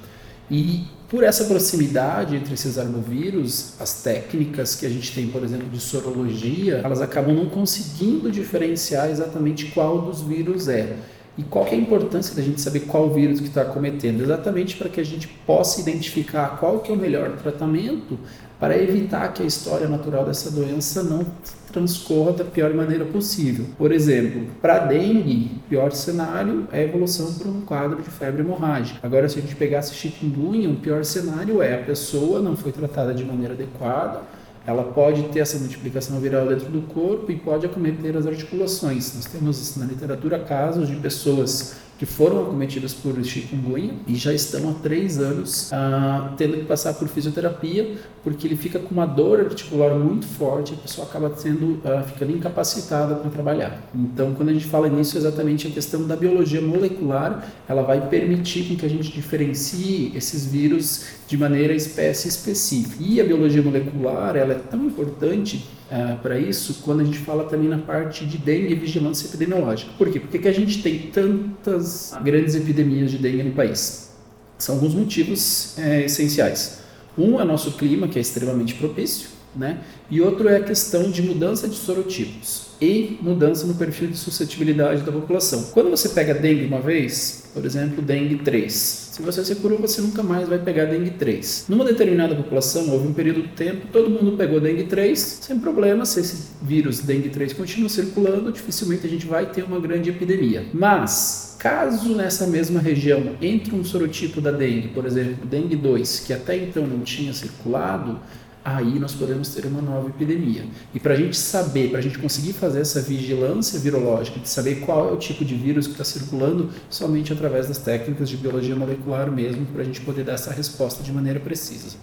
E 0.50 0.84
por 1.08 1.22
essa 1.22 1.44
proximidade 1.44 2.34
entre 2.34 2.54
esses 2.54 2.78
armovírus, 2.78 3.74
as 3.80 4.02
técnicas 4.02 4.74
que 4.74 4.84
a 4.84 4.88
gente 4.88 5.14
tem, 5.14 5.28
por 5.28 5.42
exemplo, 5.44 5.68
de 5.68 5.78
sorologia, 5.78 6.80
elas 6.82 7.00
acabam 7.00 7.34
não 7.34 7.46
conseguindo 7.46 8.30
diferenciar 8.30 9.08
exatamente 9.08 9.66
qual 9.66 10.02
dos 10.02 10.20
vírus 10.20 10.66
é. 10.68 10.96
E 11.38 11.42
qual 11.42 11.66
é 11.66 11.72
a 11.72 11.76
importância 11.76 12.34
da 12.34 12.42
gente 12.42 12.60
saber 12.60 12.80
qual 12.80 13.12
vírus 13.12 13.40
que 13.40 13.48
está 13.48 13.64
cometendo? 13.64 14.22
Exatamente 14.22 14.74
para 14.76 14.88
que 14.88 14.98
a 14.98 15.04
gente 15.04 15.28
possa 15.46 15.80
identificar 15.80 16.56
qual 16.58 16.80
que 16.80 16.90
é 16.90 16.94
o 16.94 16.98
melhor 16.98 17.36
tratamento 17.36 18.18
para 18.58 18.76
evitar 18.76 19.32
que 19.32 19.42
a 19.42 19.46
história 19.46 19.88
natural 19.88 20.24
dessa 20.24 20.50
doença 20.50 21.02
não 21.02 21.26
transcorra 21.70 22.32
da 22.32 22.44
pior 22.44 22.72
maneira 22.72 23.04
possível. 23.04 23.66
Por 23.76 23.92
exemplo, 23.92 24.46
para 24.62 24.78
dengue, 24.78 25.60
pior 25.68 25.92
cenário 25.92 26.66
é 26.72 26.80
a 26.80 26.84
evolução 26.84 27.34
para 27.34 27.48
um 27.48 27.60
quadro 27.60 28.02
de 28.02 28.08
febre 28.08 28.42
hemorrágica. 28.42 28.98
Agora, 29.02 29.28
se 29.28 29.38
a 29.38 29.42
gente 29.42 29.54
pegasse 29.56 29.94
chikungunya, 29.94 30.70
o 30.70 30.76
pior 30.76 31.04
cenário 31.04 31.60
é 31.60 31.74
a 31.74 31.84
pessoa 31.84 32.40
não 32.40 32.56
foi 32.56 32.72
tratada 32.72 33.12
de 33.12 33.24
maneira 33.24 33.52
adequada, 33.52 34.22
ela 34.66 34.82
pode 34.82 35.22
ter 35.24 35.40
essa 35.40 35.58
multiplicação 35.58 36.18
viral 36.18 36.48
dentro 36.48 36.68
do 36.68 36.82
corpo 36.92 37.30
e 37.30 37.36
pode 37.36 37.66
acometer 37.66 38.16
as 38.16 38.26
articulações. 38.26 39.14
Nós 39.14 39.26
temos 39.26 39.76
na 39.76 39.84
literatura 39.84 40.40
casos 40.40 40.88
de 40.88 40.96
pessoas 40.96 41.76
que 41.98 42.04
foram 42.04 42.42
acometidas 42.42 42.92
por 42.92 43.22
chikungunya 43.24 43.94
e 44.06 44.14
já 44.16 44.32
estão 44.32 44.70
há 44.70 44.74
três 44.74 45.18
anos 45.18 45.72
ah, 45.72 46.34
tendo 46.36 46.58
que 46.58 46.64
passar 46.64 46.94
por 46.94 47.08
fisioterapia 47.08 47.96
porque 48.26 48.46
ele 48.46 48.56
fica 48.56 48.80
com 48.80 48.92
uma 48.92 49.06
dor 49.06 49.38
articular 49.38 49.94
muito 49.94 50.26
forte 50.26 50.72
e 50.72 50.74
a 50.74 50.78
pessoa 50.78 51.06
acaba 51.06 51.32
sendo, 51.36 51.80
ah, 51.84 52.02
ficando 52.02 52.32
incapacitada 52.32 53.14
para 53.14 53.30
trabalhar. 53.30 53.80
Então, 53.94 54.34
quando 54.34 54.48
a 54.48 54.52
gente 54.52 54.66
fala 54.66 54.88
nisso, 54.88 55.16
é 55.16 55.20
exatamente 55.20 55.68
a 55.68 55.70
questão 55.70 56.04
da 56.06 56.16
biologia 56.16 56.60
molecular, 56.60 57.48
ela 57.68 57.82
vai 57.82 58.08
permitir 58.08 58.64
que 58.76 58.84
a 58.84 58.88
gente 58.88 59.12
diferencie 59.12 60.12
esses 60.16 60.44
vírus 60.44 61.04
de 61.28 61.36
maneira 61.38 61.72
espécie 61.72 62.26
específica. 62.26 62.96
E 62.98 63.20
a 63.20 63.24
biologia 63.24 63.62
molecular, 63.62 64.34
ela 64.36 64.54
é 64.54 64.58
tão 64.58 64.84
importante 64.86 65.64
uh, 65.90 66.18
para 66.18 66.38
isso 66.38 66.82
quando 66.82 67.00
a 67.00 67.04
gente 67.04 67.18
fala 67.18 67.44
também 67.44 67.68
na 67.68 67.78
parte 67.78 68.24
de 68.26 68.38
dengue 68.38 68.72
e 68.72 68.74
vigilância 68.74 69.26
epidemiológica. 69.26 69.90
Por 69.96 70.10
quê? 70.10 70.20
Porque 70.20 70.38
que 70.38 70.48
a 70.48 70.52
gente 70.52 70.82
tem 70.82 70.98
tantas 71.10 72.14
grandes 72.22 72.54
epidemias 72.54 73.10
de 73.10 73.18
dengue 73.18 73.42
no 73.42 73.52
país? 73.52 74.10
São 74.58 74.76
alguns 74.76 74.94
motivos 74.94 75.78
é, 75.78 76.04
essenciais. 76.04 76.80
Um 77.16 77.40
é 77.40 77.44
nosso 77.44 77.72
clima, 77.72 78.08
que 78.08 78.18
é 78.18 78.22
extremamente 78.22 78.74
propício, 78.74 79.30
né? 79.54 79.80
e 80.10 80.20
outro 80.20 80.48
é 80.48 80.56
a 80.56 80.62
questão 80.62 81.10
de 81.10 81.22
mudança 81.22 81.66
de 81.68 81.74
sorotipos 81.74 82.65
e 82.80 83.18
mudança 83.20 83.66
no 83.66 83.74
perfil 83.74 84.08
de 84.08 84.16
suscetibilidade 84.16 85.02
da 85.02 85.12
população. 85.12 85.64
Quando 85.72 85.90
você 85.90 86.08
pega 86.10 86.34
dengue 86.34 86.66
uma 86.66 86.80
vez, 86.80 87.50
por 87.54 87.64
exemplo, 87.64 88.02
dengue 88.02 88.36
3, 88.36 88.72
se 89.16 89.22
você 89.22 89.42
se 89.44 89.54
curou, 89.56 89.78
você 89.78 90.02
nunca 90.02 90.22
mais 90.22 90.46
vai 90.46 90.58
pegar 90.58 90.84
dengue 90.84 91.10
3. 91.12 91.66
Numa 91.68 91.86
determinada 91.86 92.34
população, 92.34 92.90
houve 92.90 93.08
um 93.08 93.14
período 93.14 93.42
de 93.42 93.48
tempo, 93.48 93.86
todo 93.90 94.10
mundo 94.10 94.36
pegou 94.36 94.60
dengue 94.60 94.84
3, 94.84 95.18
sem 95.18 95.58
problema, 95.58 96.04
se 96.04 96.20
esse 96.20 96.48
vírus 96.60 97.00
dengue 97.00 97.30
3 97.30 97.54
continua 97.54 97.88
circulando, 97.88 98.52
dificilmente 98.52 99.06
a 99.06 99.10
gente 99.10 99.26
vai 99.26 99.46
ter 99.46 99.62
uma 99.62 99.80
grande 99.80 100.10
epidemia. 100.10 100.66
Mas, 100.74 101.56
caso 101.58 102.14
nessa 102.14 102.46
mesma 102.46 102.78
região 102.78 103.36
entre 103.40 103.74
um 103.74 103.82
sorotipo 103.82 104.40
da 104.40 104.50
dengue, 104.50 104.88
por 104.88 105.06
exemplo, 105.06 105.46
dengue 105.46 105.76
2, 105.76 106.20
que 106.20 106.34
até 106.34 106.56
então 106.56 106.86
não 106.86 107.00
tinha 107.00 107.32
circulado, 107.32 108.20
aí 108.66 108.98
nós 108.98 109.14
podemos 109.14 109.54
ter 109.54 109.64
uma 109.64 109.80
nova 109.80 110.08
epidemia. 110.08 110.64
E 110.92 110.98
para 110.98 111.14
a 111.14 111.16
gente 111.16 111.36
saber, 111.36 111.90
para 111.90 112.00
a 112.00 112.02
gente 112.02 112.18
conseguir 112.18 112.52
fazer 112.52 112.80
essa 112.80 113.00
vigilância 113.00 113.78
virológica, 113.78 114.40
de 114.40 114.48
saber 114.48 114.80
qual 114.80 115.08
é 115.08 115.12
o 115.12 115.16
tipo 115.16 115.44
de 115.44 115.54
vírus 115.54 115.86
que 115.86 115.92
está 115.92 116.02
circulando, 116.02 116.70
somente 116.90 117.32
através 117.32 117.68
das 117.68 117.78
técnicas 117.78 118.28
de 118.28 118.36
biologia 118.36 118.74
molecular 118.74 119.30
mesmo, 119.30 119.64
para 119.66 119.82
a 119.82 119.84
gente 119.84 120.00
poder 120.00 120.24
dar 120.24 120.32
essa 120.32 120.52
resposta 120.52 121.00
de 121.04 121.12
maneira 121.12 121.38
precisa. 121.38 121.96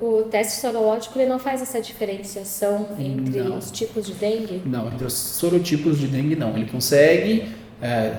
O 0.00 0.22
teste 0.22 0.60
sorológico 0.60 1.18
ele 1.18 1.28
não 1.28 1.38
faz 1.38 1.60
essa 1.60 1.80
diferenciação 1.82 2.88
entre 2.98 3.42
não. 3.42 3.58
os 3.58 3.70
tipos 3.70 4.06
de 4.06 4.14
dengue? 4.14 4.62
Não, 4.64 4.88
entre 4.88 5.06
os 5.06 5.12
sorotipos 5.12 5.98
de 5.98 6.06
dengue 6.06 6.34
não. 6.34 6.56
Ele 6.56 6.70
consegue, 6.70 7.46
é, 7.82 8.16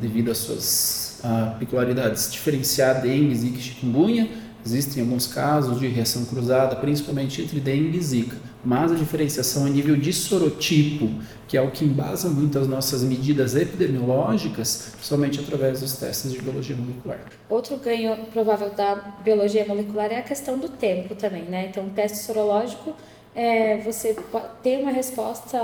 devido 0.00 0.30
às 0.30 0.38
suas 0.38 1.20
peculiaridades, 1.58 2.32
diferenciar 2.32 3.02
dengue, 3.02 3.34
zika 3.34 3.58
e 3.58 3.60
chikungunya, 3.60 4.28
Existem 4.64 5.02
alguns 5.02 5.26
casos 5.26 5.78
de 5.78 5.88
reação 5.88 6.24
cruzada, 6.24 6.76
principalmente 6.76 7.40
entre 7.42 7.60
dengue 7.60 7.96
e 7.96 8.02
zika, 8.02 8.36
mas 8.64 8.92
a 8.92 8.94
diferenciação 8.94 9.64
a 9.64 9.68
nível 9.68 9.96
de 9.96 10.12
sorotipo, 10.12 11.08
que 11.48 11.56
é 11.56 11.62
o 11.62 11.70
que 11.70 11.84
embasa 11.84 12.28
muito 12.28 12.58
as 12.58 12.66
nossas 12.66 13.02
medidas 13.02 13.56
epidemiológicas, 13.56 14.92
somente 15.00 15.40
através 15.40 15.80
dos 15.80 15.96
testes 15.96 16.32
de 16.32 16.40
biologia 16.40 16.76
molecular. 16.76 17.20
Outro 17.48 17.76
ganho 17.78 18.16
provável 18.26 18.70
da 18.70 18.96
biologia 19.24 19.64
molecular 19.66 20.12
é 20.12 20.18
a 20.18 20.22
questão 20.22 20.58
do 20.58 20.68
tempo 20.68 21.14
também, 21.14 21.44
né? 21.44 21.68
Então, 21.70 21.86
o 21.86 21.90
teste 21.90 22.18
sorológico, 22.18 22.94
é, 23.34 23.78
você 23.78 24.14
tem 24.62 24.82
uma 24.82 24.90
resposta 24.90 25.58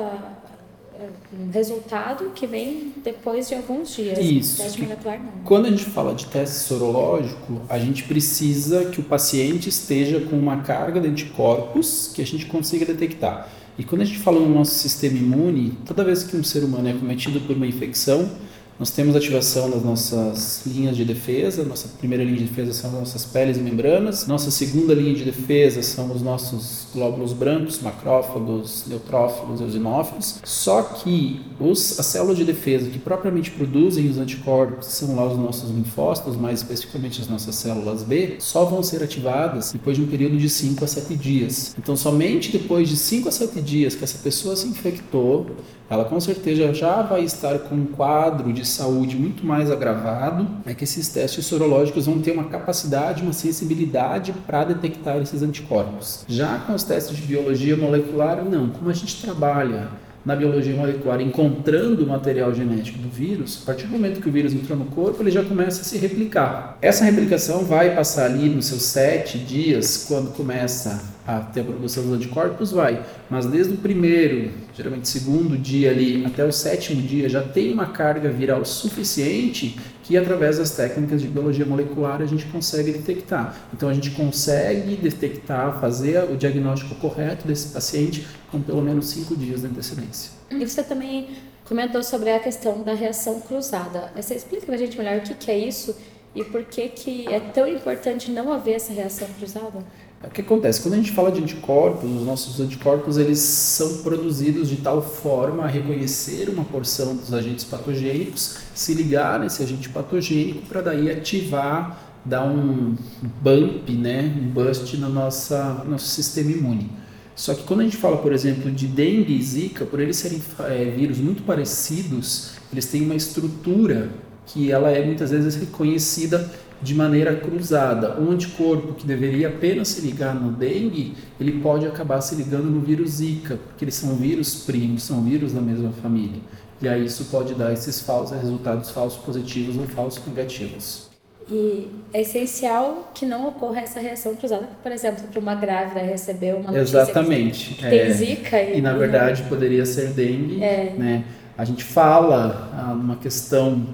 um 1.38 1.50
resultado 1.50 2.30
que 2.34 2.46
vem 2.46 2.92
depois 3.04 3.48
de 3.48 3.54
alguns 3.54 3.94
dias. 3.94 4.18
Isso. 4.18 4.62
Teste 4.62 4.82
molecular 4.82 5.18
não. 5.18 5.44
Quando 5.44 5.66
a 5.66 5.70
gente 5.70 5.84
fala 5.84 6.14
de 6.14 6.26
teste 6.26 6.56
sorológico, 6.56 7.60
a 7.68 7.78
gente 7.78 8.04
precisa 8.04 8.86
que 8.86 9.00
o 9.00 9.04
paciente 9.04 9.68
esteja 9.68 10.20
com 10.20 10.36
uma 10.36 10.62
carga 10.62 11.00
de 11.00 11.08
anticorpos 11.08 12.10
que 12.14 12.22
a 12.22 12.26
gente 12.26 12.46
consiga 12.46 12.84
detectar. 12.84 13.48
E 13.78 13.84
quando 13.84 14.02
a 14.02 14.04
gente 14.04 14.18
fala 14.18 14.40
no 14.40 14.48
nosso 14.48 14.74
sistema 14.74 15.18
imune, 15.18 15.78
toda 15.84 16.02
vez 16.02 16.22
que 16.24 16.36
um 16.36 16.42
ser 16.42 16.64
humano 16.64 16.88
é 16.88 16.92
cometido 16.92 17.40
por 17.40 17.54
uma 17.54 17.66
infecção, 17.66 18.30
nós 18.78 18.90
temos 18.90 19.16
ativação 19.16 19.71
das 19.71 19.83
nossas 19.83 20.62
linhas 20.66 20.97
de 20.97 21.04
defesa. 21.04 21.64
Nossa 21.64 21.88
primeira 21.88 22.23
linha 22.23 22.37
de 22.37 22.45
defesa 22.45 22.75
são 22.75 22.90
as 22.90 22.97
nossas 22.97 23.25
peles 23.25 23.56
e 23.56 23.61
membranas. 23.61 24.26
Nossa 24.26 24.50
segunda 24.50 24.92
linha 24.92 25.14
de 25.14 25.25
defesa 25.25 25.83
são 25.83 26.12
os 26.12 26.21
nossos 26.21 26.87
glóbulos 26.92 27.33
brancos, 27.33 27.80
macrófagos, 27.80 28.85
neutrófilos, 28.87 29.62
eosinófilos. 29.62 30.40
Só 30.45 30.83
que 30.83 31.40
os, 31.59 31.99
as 31.99 32.04
células 32.04 32.37
de 32.37 32.45
defesa 32.45 32.90
que 32.90 32.99
propriamente 32.99 33.50
produzem 33.50 34.11
os 34.11 34.18
anticorpos, 34.18 34.88
que 34.88 34.92
são 34.92 35.16
lá 35.16 35.26
os 35.26 35.38
nossos 35.38 35.71
linfócitos, 35.71 36.37
mais 36.37 36.61
especificamente 36.61 37.23
as 37.23 37.28
nossas 37.28 37.54
células 37.54 38.02
B, 38.02 38.37
só 38.40 38.66
vão 38.66 38.83
ser 38.83 39.02
ativadas 39.02 39.73
depois 39.73 39.97
de 39.97 40.02
um 40.02 40.06
período 40.06 40.37
de 40.37 40.50
5 40.50 40.85
a 40.85 40.87
7 40.87 41.16
dias. 41.16 41.75
Então, 41.78 41.97
somente 41.97 42.52
depois 42.52 42.90
de 42.90 42.97
5 42.97 43.28
a 43.28 43.33
7 43.33 43.61
dias 43.62 43.95
que 43.95 44.04
essa 44.04 44.18
pessoa 44.18 44.54
se 44.54 44.66
infectou, 44.68 45.47
ela 45.88 46.05
com 46.05 46.19
certeza 46.21 46.75
já 46.75 47.02
vai 47.02 47.23
estar 47.23 47.59
com 47.61 47.75
um 47.75 47.87
quadro 47.87 48.52
de 48.52 48.66
saúde 48.66 49.16
muito 49.16 49.47
mais 49.47 49.71
agravado, 49.71 50.47
é 50.64 50.75
que 50.75 50.85
esses 50.85 51.09
testes 51.09 51.47
sorológicos 51.47 52.07
vão 52.07 52.21
ter 52.21 52.33
uma 52.33 52.45
capacidade, 52.45 53.23
uma 53.23 53.33
sensibilidade 53.33 54.33
para 54.47 54.64
detectar 54.64 55.19
esses 55.19 55.43
anticorpos. 55.43 56.25
Já 56.28 56.59
com 56.59 56.75
os 56.75 56.83
testes 56.83 57.16
de 57.16 57.23
biologia 57.23 57.76
molecular, 57.76 58.45
não. 58.45 58.69
Como 58.71 58.90
a 58.90 58.95
gente 58.95 59.21
trabalha 59.23 59.88
na 60.25 60.35
biologia 60.35 60.75
molecular 60.75 61.21
encontrando 61.21 62.02
o 62.02 62.09
material 62.09 62.52
genético 62.52 62.99
do 62.99 63.09
vírus, 63.09 63.61
a 63.62 63.66
partir 63.66 63.87
do 63.87 63.93
momento 63.93 64.21
que 64.21 64.28
o 64.28 64.33
vírus 64.33 64.52
entrou 64.52 64.76
no 64.76 64.87
corpo, 64.87 65.23
ele 65.23 65.31
já 65.31 65.45
começa 65.45 65.83
a 65.83 65.85
se 65.85 65.97
replicar. 65.99 66.76
Essa 66.83 67.05
replicação 67.05 67.64
vai 67.64 67.95
passar 67.95 68.25
ali 68.25 68.49
nos 68.49 68.66
seus 68.66 68.83
sete 68.83 69.38
dias, 69.38 70.05
quando 70.09 70.33
começa 70.33 71.00
a 71.26 71.40
ter 71.40 71.61
a 71.61 71.64
produção 71.64 72.04
dos 72.04 72.12
anticorpos, 72.12 72.71
vai. 72.71 73.04
Mas 73.28 73.47
desde 73.47 73.75
o 73.75 73.76
primeiro, 73.76 74.50
geralmente 74.75 75.09
segundo 75.09 75.59
dia 75.59 75.90
ali, 75.90 76.25
até 76.25 76.45
o 76.45 76.52
sétimo 76.52 77.02
dia, 77.02 77.28
já 77.28 77.42
tem 77.42 77.73
uma 77.73 77.87
carga 77.87 78.30
viral 78.30 78.64
suficiente 78.64 79.76
que 80.04 80.16
através 80.16 80.59
das 80.59 80.71
técnicas 80.71 81.21
de 81.21 81.26
biologia 81.26 81.66
molecular 81.66 82.23
a 82.23 82.26
gente 82.26 82.47
consegue 82.47 82.92
detectar. 82.92 83.56
Então 83.75 83.88
a 83.88 83.95
gente 83.95 84.12
consegue 84.12 84.95
detectar, 84.95 85.80
fazer 85.80 86.23
o 86.30 86.37
diagnóstico 86.37 86.95
correto 86.95 87.47
desse 87.47 87.73
paciente 87.73 88.26
com 88.50 88.62
pelo 88.62 88.80
menos 88.80 89.09
cinco 89.09 89.35
dias 89.37 89.62
de 89.62 89.66
antecedência. 89.66 90.30
E 90.50 90.64
você 90.64 90.85
também 90.85 91.30
comentou 91.64 92.04
sobre 92.04 92.30
a 92.30 92.38
questão 92.38 92.85
da 92.85 92.95
reação 92.95 93.40
cruzada. 93.40 94.12
Você 94.14 94.35
explica 94.35 94.64
para 94.66 94.76
a 94.76 94.78
gente 94.78 94.97
melhor 94.97 95.18
o 95.18 95.21
que, 95.23 95.35
que 95.35 95.50
é 95.50 95.59
isso 95.59 95.97
e 96.37 96.45
por 96.45 96.64
que, 96.64 96.88
que 96.90 97.26
é 97.33 97.40
tão 97.40 97.66
importante 97.66 98.30
não 98.30 98.52
haver 98.52 98.75
essa 98.75 98.92
reação 98.92 99.26
cruzada? 99.38 99.83
O 100.25 100.30
que 100.30 100.40
acontece? 100.40 100.80
Quando 100.80 100.94
a 100.94 100.96
gente 100.96 101.12
fala 101.12 101.30
de 101.30 101.42
anticorpos, 101.42 102.11
os 102.11 102.23
nossos 102.23 102.58
anticorpos 102.58 103.18
eles 103.18 103.38
são 103.38 103.99
produzidos 103.99 104.68
de 104.68 104.76
tal 104.76 105.02
forma 105.02 105.64
a 105.64 105.66
reconhecer 105.66 106.49
uma 106.49 106.64
porção 106.64 107.14
dos 107.14 107.35
agentes 107.35 107.64
patogênicos, 107.64 108.56
se 108.75 108.94
ligar 108.94 109.38
nesse 109.38 109.62
agente 109.62 109.88
patogênico 109.90 110.62
para 110.66 110.80
daí 110.80 111.11
ativar, 111.11 112.00
dar 112.25 112.44
um 112.44 112.96
bump, 113.40 113.90
né, 113.90 114.35
um 114.40 114.49
bust 114.49 114.96
no 114.96 115.08
nossa, 115.11 115.85
nosso 115.87 116.06
sistema 116.06 116.50
imune. 116.50 116.90
Só 117.37 117.54
que 117.54 117.64
quando 117.64 117.80
a 117.80 117.85
gente 117.85 117.99
fala, 117.99 118.16
por 118.16 118.32
exemplo, 118.32 118.70
de 118.70 118.87
dengue 118.87 119.37
e 119.37 119.42
zika, 119.42 119.85
por 119.85 120.00
eles 120.00 120.16
serem 120.16 120.42
é, 120.61 120.87
vírus 120.87 121.18
muito 121.18 121.42
parecidos, 121.42 122.52
eles 122.73 122.87
têm 122.87 123.02
uma 123.02 123.14
estrutura 123.14 124.11
que 124.46 124.73
ela 124.73 124.90
é 124.90 125.04
muitas 125.04 125.30
vezes 125.30 125.56
reconhecida 125.56 126.50
de 126.80 126.95
maneira 126.95 127.35
cruzada. 127.37 128.21
Um 128.21 128.30
anticorpo 128.30 128.95
que 128.95 129.06
deveria 129.06 129.49
apenas 129.49 129.88
se 129.88 130.00
ligar 130.00 130.35
no 130.35 130.52
dengue, 130.52 131.14
ele 131.40 131.61
pode 131.61 131.87
acabar 131.87 132.21
se 132.21 132.35
ligando 132.35 132.71
no 132.71 132.80
vírus 132.80 133.12
Zika, 133.12 133.59
porque 133.68 133.85
eles 133.85 133.95
são 133.95 134.14
vírus 134.14 134.64
primos, 134.64 135.02
são 135.02 135.23
vírus 135.23 135.52
da 135.52 135.61
mesma 135.61 135.90
família. 135.92 136.40
E 136.80 136.88
aí 136.88 137.06
isso 137.06 137.25
pode 137.26 137.54
dar 137.54 137.73
esses 137.73 138.00
falsos 138.00 138.38
resultados 138.38 138.90
falsos 138.90 139.23
positivos 139.23 139.76
ou 139.76 139.87
falsos 139.87 140.25
negativos. 140.26 141.06
E 141.50 141.88
é 142.12 142.23
essencial 142.23 143.12
que 143.14 143.25
não 143.25 143.49
ocorra 143.49 143.80
essa 143.80 144.00
reação 144.00 144.35
cruzada, 144.35 144.68
por 144.83 144.90
exemplo, 144.90 145.25
para 145.30 145.40
uma 145.40 145.54
grávida 145.54 146.00
receber 146.00 146.56
uma 146.56 146.76
Exatamente. 146.76 147.75
que 147.75 147.83
tem 147.88 148.00
é. 148.00 148.11
zika. 148.11 148.61
E, 148.61 148.78
e 148.78 148.80
na 148.83 148.95
verdade 148.95 149.45
poderia 149.45 149.87
ser 149.87 150.09
dengue. 150.09 150.62
É. 150.62 150.92
Né? 150.99 151.25
A 151.56 151.64
gente 151.64 151.85
fala 151.85 152.68
ah, 152.75 152.92
uma 152.92 153.16
questão 153.16 153.87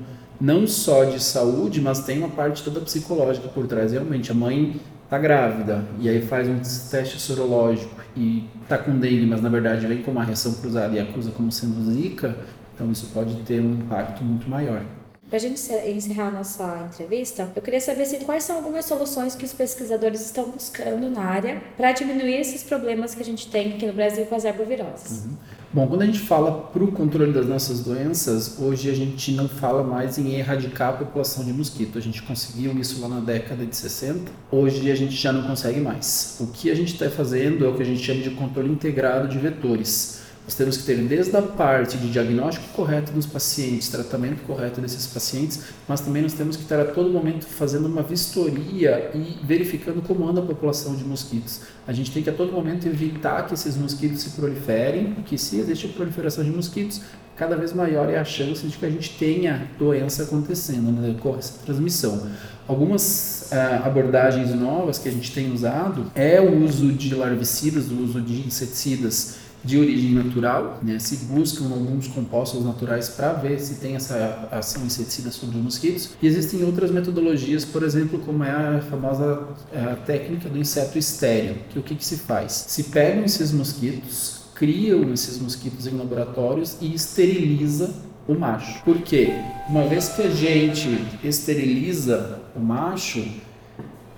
não 0.43 0.67
só 0.67 1.05
de 1.05 1.23
saúde, 1.23 1.81
mas 1.81 2.01
tem 2.01 2.19
uma 2.19 2.29
parte 2.29 2.65
toda 2.65 2.81
psicológica 2.81 3.47
por 3.47 3.65
trás. 3.69 3.93
Realmente, 3.93 4.33
a 4.33 4.35
mãe 4.35 4.81
está 5.05 5.17
grávida 5.17 5.87
e 6.01 6.09
aí 6.09 6.21
faz 6.21 6.49
um 6.49 6.59
teste 6.91 7.21
sorológico 7.21 7.95
e 8.17 8.49
está 8.61 8.77
com 8.77 8.99
dengue, 8.99 9.25
mas 9.25 9.41
na 9.41 9.49
verdade 9.49 9.87
vem 9.87 10.03
com 10.03 10.11
uma 10.11 10.25
reação 10.25 10.53
cruzada 10.55 10.97
e 10.97 11.01
acusa 11.01 11.31
como 11.31 11.53
sendo 11.53 11.93
zika, 11.93 12.37
então 12.75 12.91
isso 12.91 13.07
pode 13.15 13.37
ter 13.43 13.61
um 13.61 13.75
impacto 13.75 14.25
muito 14.25 14.51
maior. 14.51 14.83
Para 15.29 15.37
a 15.37 15.41
gente 15.41 15.61
encerrar 15.63 16.29
a 16.29 16.31
nossa 16.33 16.89
entrevista, 16.91 17.51
eu 17.55 17.63
queria 17.63 17.81
saber 17.81 18.03
assim, 18.03 18.19
quais 18.19 18.43
são 18.43 18.57
algumas 18.57 18.85
soluções 18.85 19.35
que 19.37 19.45
os 19.45 19.53
pesquisadores 19.53 20.21
estão 20.23 20.51
buscando 20.51 21.09
na 21.09 21.23
área 21.23 21.63
para 21.77 21.93
diminuir 21.93 22.41
esses 22.41 22.65
problemas 22.65 23.15
que 23.15 23.23
a 23.23 23.25
gente 23.25 23.49
tem 23.49 23.75
aqui 23.75 23.87
no 23.87 23.93
Brasil 23.93 24.27
com 24.27 24.35
as 24.35 24.45
herboviroses. 24.45 25.25
Uhum. 25.25 25.37
Bom, 25.75 25.87
quando 25.87 26.02
a 26.02 26.07
gente 26.07 26.19
fala 26.19 26.52
para 26.52 26.85
o 26.85 26.93
controle 26.93 27.33
das 27.33 27.47
nossas 27.47 27.81
doenças, 27.81 28.59
hoje 28.59 28.91
a 28.91 28.95
gente 28.95 29.33
não 29.33 29.49
fala 29.49 29.83
mais 29.83 30.19
em 30.19 30.35
erradicar 30.35 30.91
a 30.91 30.93
população 30.93 31.47
de 31.47 31.52
mosquito. 31.52 31.97
A 31.97 32.00
gente 32.00 32.21
conseguiu 32.23 32.79
isso 32.79 33.00
lá 33.00 33.09
na 33.09 33.21
década 33.21 33.64
de 33.64 33.75
60, 33.75 34.31
hoje 34.50 34.91
a 34.91 34.95
gente 34.95 35.17
já 35.17 35.33
não 35.33 35.45
consegue 35.45 35.81
mais. 35.81 36.37
O 36.41 36.49
que 36.49 36.71
a 36.71 36.75
gente 36.75 36.93
está 36.93 37.09
fazendo 37.09 37.64
é 37.64 37.69
o 37.69 37.75
que 37.75 37.81
a 37.81 37.87
gente 37.87 38.02
chama 38.02 38.21
de 38.21 38.31
controle 38.33 38.71
integrado 38.71 39.26
de 39.29 39.38
vetores. 39.38 40.22
Nós 40.52 40.59
temos 40.59 40.76
que 40.76 40.82
ter 40.82 40.99
desde 40.99 41.35
a 41.35 41.40
parte 41.40 41.97
de 41.97 42.11
diagnóstico 42.11 42.66
correto 42.75 43.11
dos 43.11 43.25
pacientes, 43.25 43.88
tratamento 43.88 44.42
correto 44.42 44.82
desses 44.82 45.06
pacientes, 45.06 45.62
mas 45.88 46.02
também 46.02 46.21
nós 46.21 46.35
temos 46.35 46.56
que 46.56 46.62
estar 46.62 46.78
a 46.78 46.85
todo 46.85 47.09
momento 47.09 47.47
fazendo 47.47 47.87
uma 47.87 48.02
vistoria 48.02 49.11
e 49.14 49.38
verificando 49.42 50.02
como 50.02 50.28
anda 50.28 50.42
a 50.42 50.44
população 50.44 50.94
de 50.94 51.04
mosquitos. 51.04 51.62
A 51.87 51.92
gente 51.94 52.11
tem 52.11 52.23
que 52.23 52.28
a 52.28 52.35
todo 52.35 52.52
momento 52.52 52.87
evitar 52.87 53.47
que 53.47 53.54
esses 53.54 53.78
mosquitos 53.78 54.21
se 54.21 54.30
proliferem, 54.30 55.14
porque 55.14 55.38
se 55.38 55.59
existe 55.59 55.88
proliferação 55.88 56.44
de 56.44 56.50
mosquitos, 56.50 57.00
cada 57.35 57.56
vez 57.56 57.73
maior 57.73 58.11
é 58.11 58.18
a 58.18 58.25
chance 58.25 58.66
de 58.66 58.76
que 58.76 58.85
a 58.85 58.90
gente 58.90 59.16
tenha 59.18 59.68
doença 59.78 60.25
acontecendo, 60.25 60.92
né, 60.92 61.14
ocorre 61.18 61.38
essa 61.38 61.54
transmissão. 61.64 62.28
Algumas 62.68 63.49
uh, 63.50 63.87
abordagens 63.87 64.54
novas 64.54 64.99
que 64.99 65.09
a 65.09 65.12
gente 65.12 65.32
tem 65.32 65.50
usado 65.50 66.12
é 66.14 66.38
o 66.42 66.62
uso 66.62 66.92
de 66.92 67.14
larvicidas, 67.14 67.90
o 67.90 68.02
uso 68.02 68.21
de 68.21 68.47
inseticidas 68.47 69.42
de 69.64 69.78
origem 69.78 70.12
natural, 70.12 70.81
né? 70.83 70.99
se 70.99 71.16
buscam 71.26 71.64
alguns 71.66 72.09
compostos 72.09 72.64
naturais 72.64 73.09
para 73.09 73.33
ver 73.35 73.61
se 73.61 73.76
tem 73.76 73.95
essa 73.95 74.49
ação 74.50 74.85
inseticida 74.85 75.31
sobre 75.31 75.57
os 75.57 75.62
mosquitos. 75.62 76.11
E 76.21 76.26
existem 76.26 76.64
outras 76.64 76.90
metodologias, 76.90 77.64
por 77.64 77.82
exemplo, 77.82 78.19
como 78.21 78.43
é 78.43 78.50
a 78.50 78.80
famosa 78.82 79.47
a 79.73 79.95
técnica 79.97 80.49
do 80.49 80.58
inseto 80.58 80.99
estéreo, 80.99 81.56
que 81.71 81.78
o 81.78 81.82
que, 81.82 81.95
que 81.95 82.04
se 82.04 82.17
faz? 82.19 82.67
Se 82.69 82.84
pegam 82.84 83.25
esses 83.25 83.52
mosquitos, 83.52 84.43
criam 84.54 85.13
esses 85.13 85.39
mosquitos 85.39 85.87
em 85.87 85.97
laboratórios 85.97 86.76
e 86.80 86.95
esteriliza 86.95 87.91
o 88.26 88.34
macho. 88.34 88.82
Por 88.84 88.99
quê? 89.02 89.32
Uma 89.69 89.87
vez 89.87 90.08
que 90.10 90.23
a 90.23 90.30
gente 90.30 90.89
esteriliza 91.25 92.41
o 92.54 92.60
macho 92.60 93.25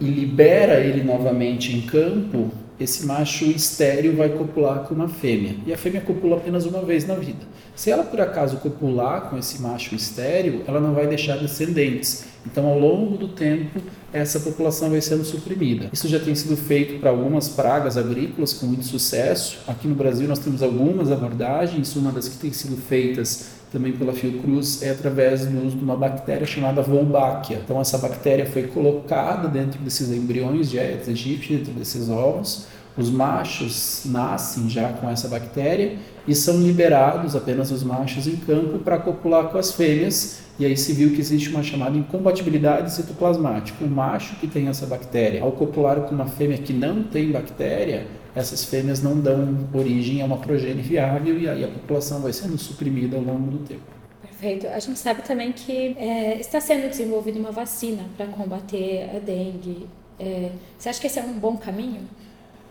e 0.00 0.04
libera 0.04 0.80
ele 0.80 1.02
novamente 1.02 1.74
em 1.74 1.82
campo, 1.82 2.50
esse 2.78 3.06
macho 3.06 3.44
estéreo 3.44 4.16
vai 4.16 4.28
copular 4.30 4.80
com 4.80 4.94
uma 4.94 5.08
fêmea. 5.08 5.56
E 5.66 5.72
a 5.72 5.78
fêmea 5.78 6.00
copula 6.00 6.36
apenas 6.36 6.66
uma 6.66 6.82
vez 6.82 7.06
na 7.06 7.14
vida. 7.14 7.46
Se 7.74 7.90
ela 7.90 8.04
por 8.04 8.20
acaso 8.20 8.58
copular 8.58 9.30
com 9.30 9.38
esse 9.38 9.60
macho 9.60 9.94
estéreo, 9.94 10.62
ela 10.66 10.80
não 10.80 10.94
vai 10.94 11.06
deixar 11.06 11.36
descendentes. 11.36 12.24
Então, 12.46 12.66
ao 12.66 12.78
longo 12.78 13.16
do 13.16 13.28
tempo, 13.28 13.80
essa 14.12 14.38
população 14.40 14.90
vai 14.90 15.00
sendo 15.00 15.24
suprimida. 15.24 15.88
Isso 15.92 16.06
já 16.08 16.20
tem 16.20 16.34
sido 16.34 16.56
feito 16.56 17.00
para 17.00 17.10
algumas 17.10 17.48
pragas 17.48 17.96
agrícolas 17.96 18.52
com 18.52 18.66
muito 18.66 18.84
sucesso. 18.84 19.58
Aqui 19.66 19.88
no 19.88 19.94
Brasil 19.94 20.28
nós 20.28 20.38
temos 20.38 20.62
algumas 20.62 21.10
abordagens, 21.10 21.96
uma 21.96 22.12
das 22.12 22.28
que 22.28 22.36
tem 22.36 22.52
sido 22.52 22.76
feitas 22.76 23.54
também 23.74 23.90
pela 23.90 24.12
Fiocruz 24.12 24.82
é 24.82 24.90
através 24.90 25.44
do 25.46 25.66
uso 25.66 25.76
de 25.76 25.82
uma 25.82 25.96
bactéria 25.96 26.46
chamada 26.46 26.80
Wolbachia. 26.80 27.60
Então 27.64 27.80
essa 27.80 27.98
bactéria 27.98 28.46
foi 28.46 28.68
colocada 28.68 29.48
dentro 29.48 29.80
desses 29.80 30.10
embriões 30.10 30.70
de 30.70 30.78
Aedes 30.78 31.08
aegypti, 31.08 31.56
dentro 31.56 31.72
desses 31.72 32.08
ovos. 32.08 32.66
Os 32.96 33.10
machos 33.10 34.02
nascem 34.04 34.68
já 34.70 34.92
com 34.92 35.10
essa 35.10 35.26
bactéria 35.26 35.98
e 36.28 36.34
são 36.34 36.60
liberados 36.60 37.34
apenas 37.34 37.72
os 37.72 37.82
machos 37.82 38.28
em 38.28 38.36
campo 38.36 38.78
para 38.78 38.98
copular 38.98 39.48
com 39.48 39.58
as 39.58 39.72
fêmeas. 39.72 40.42
E 40.58 40.64
aí 40.64 40.76
se 40.76 40.92
viu 40.92 41.10
que 41.10 41.20
existe 41.20 41.48
uma 41.48 41.64
chamada 41.64 41.98
incompatibilidade 41.98 42.92
citoplasmática. 42.92 43.84
O 43.84 43.88
macho 43.88 44.36
que 44.36 44.46
tem 44.46 44.68
essa 44.68 44.86
bactéria, 44.86 45.42
ao 45.42 45.50
copular 45.50 46.02
com 46.02 46.14
uma 46.14 46.26
fêmea 46.26 46.56
que 46.56 46.72
não 46.72 47.02
tem 47.02 47.32
bactéria, 47.32 48.06
essas 48.34 48.64
fêmeas 48.64 49.02
não 49.02 49.18
dão 49.18 49.68
origem 49.72 50.22
a 50.22 50.24
uma 50.24 50.36
progênie 50.36 50.82
viável 50.82 51.38
e 51.38 51.48
aí 51.48 51.64
a 51.64 51.68
população 51.68 52.20
vai 52.20 52.32
sendo 52.32 52.56
suprimida 52.56 53.16
ao 53.16 53.22
longo 53.22 53.50
do 53.50 53.58
tempo. 53.58 53.82
Perfeito. 54.22 54.68
A 54.68 54.78
gente 54.78 54.98
sabe 54.98 55.22
também 55.22 55.50
que 55.50 55.96
é, 55.98 56.38
está 56.38 56.60
sendo 56.60 56.88
desenvolvida 56.88 57.38
uma 57.38 57.50
vacina 57.50 58.04
para 58.16 58.26
combater 58.26 59.10
a 59.16 59.18
dengue. 59.18 59.88
É, 60.18 60.50
você 60.78 60.88
acha 60.88 61.00
que 61.00 61.08
esse 61.08 61.18
é 61.18 61.22
um 61.22 61.32
bom 61.32 61.56
caminho? 61.56 62.02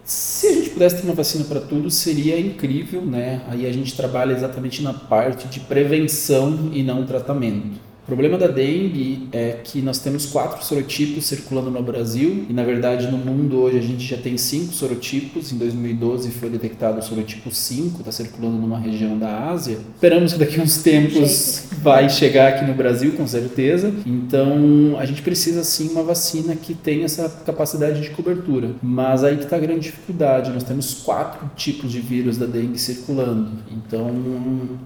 Se 0.03 0.47
a 0.47 0.53
gente 0.53 0.71
pudesse 0.71 0.97
ter 0.97 1.03
uma 1.03 1.13
vacina 1.13 1.45
para 1.45 1.61
tudo, 1.61 1.89
seria 1.89 2.37
incrível, 2.37 3.05
né? 3.05 3.41
Aí 3.47 3.65
a 3.65 3.71
gente 3.71 3.95
trabalha 3.95 4.33
exatamente 4.33 4.81
na 4.81 4.93
parte 4.93 5.47
de 5.47 5.61
prevenção 5.61 6.69
e 6.73 6.83
não 6.83 7.05
tratamento. 7.05 7.79
O 8.03 8.05
problema 8.05 8.37
da 8.37 8.47
dengue 8.47 9.29
é 9.31 9.61
que 9.63 9.81
nós 9.81 9.97
temos 9.99 10.25
quatro 10.25 10.61
sorotipos 10.61 11.25
circulando 11.25 11.71
no 11.71 11.81
Brasil 11.81 12.45
e, 12.49 12.53
na 12.53 12.61
verdade, 12.61 13.07
no 13.07 13.17
mundo 13.17 13.61
hoje 13.61 13.77
a 13.77 13.81
gente 13.81 14.05
já 14.05 14.17
tem 14.17 14.37
cinco 14.37 14.73
sorotipos. 14.73 15.53
Em 15.53 15.57
2012 15.57 16.29
foi 16.31 16.49
detectado 16.49 16.99
o 16.99 17.01
sorotipo 17.01 17.49
5, 17.49 17.99
está 17.99 18.11
circulando 18.11 18.57
numa 18.57 18.77
região 18.77 19.17
da 19.17 19.49
Ásia. 19.49 19.77
Esperamos 19.95 20.33
que 20.33 20.39
daqui 20.39 20.59
a 20.59 20.63
uns 20.63 20.83
tempos 20.83 21.67
vai 21.81 22.09
chegar 22.09 22.49
aqui 22.49 22.65
no 22.65 22.73
Brasil, 22.73 23.13
com 23.13 23.25
certeza. 23.25 23.93
Então, 24.05 24.97
a 24.99 25.05
gente 25.05 25.21
precisa 25.21 25.63
sim 25.63 25.87
uma 25.87 26.03
vacina 26.03 26.57
que 26.57 26.73
tenha 26.73 27.05
essa 27.05 27.29
capacidade 27.45 28.01
de 28.01 28.09
cobertura. 28.09 28.71
Mas 28.83 29.23
aí 29.23 29.37
que 29.37 29.45
está 29.45 29.55
a 29.55 29.59
grande 29.59 29.79
dificuldade. 29.79 30.51
Nós 30.51 30.63
temos 30.63 30.93
quatro 30.95 31.49
tipos 31.55 31.89
de 31.89 32.01
vírus 32.01 32.37
da 32.37 32.45
dengue 32.45 32.77
circulando. 32.77 33.51
Então, 33.71 34.11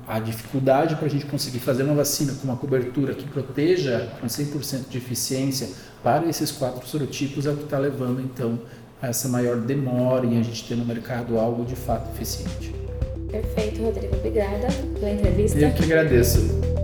a 0.07 0.19
dificuldade 0.19 0.95
para 0.97 1.07
a 1.07 1.09
gente 1.09 1.25
conseguir 1.25 1.59
fazer 1.59 1.81
uma 1.81 1.95
vacina 1.95 2.33
com 2.33 2.47
uma 2.47 2.55
cobertura 2.55 3.06
cobertura 3.07 3.13
que 3.13 3.27
proteja 3.27 4.09
com 4.19 4.27
100% 4.27 4.89
de 4.89 4.97
eficiência 4.97 5.69
para 6.03 6.27
esses 6.27 6.51
quatro 6.51 6.85
sorotipos 6.87 7.45
é 7.45 7.51
o 7.51 7.57
que 7.57 7.63
está 7.63 7.77
levando 7.77 8.21
então 8.21 8.59
a 9.01 9.07
essa 9.07 9.27
maior 9.27 9.57
demora 9.57 10.25
em 10.25 10.39
a 10.39 10.43
gente 10.43 10.67
ter 10.67 10.75
no 10.75 10.85
mercado 10.85 11.37
algo 11.37 11.63
de 11.63 11.75
fato 11.75 12.09
eficiente. 12.15 12.73
Perfeito, 13.29 13.81
Rodrigo. 13.81 14.15
Obrigada 14.15 14.67
pela 14.99 15.11
entrevista. 15.11 15.59
Eu 15.59 15.71
que 15.73 15.83
agradeço. 15.83 16.76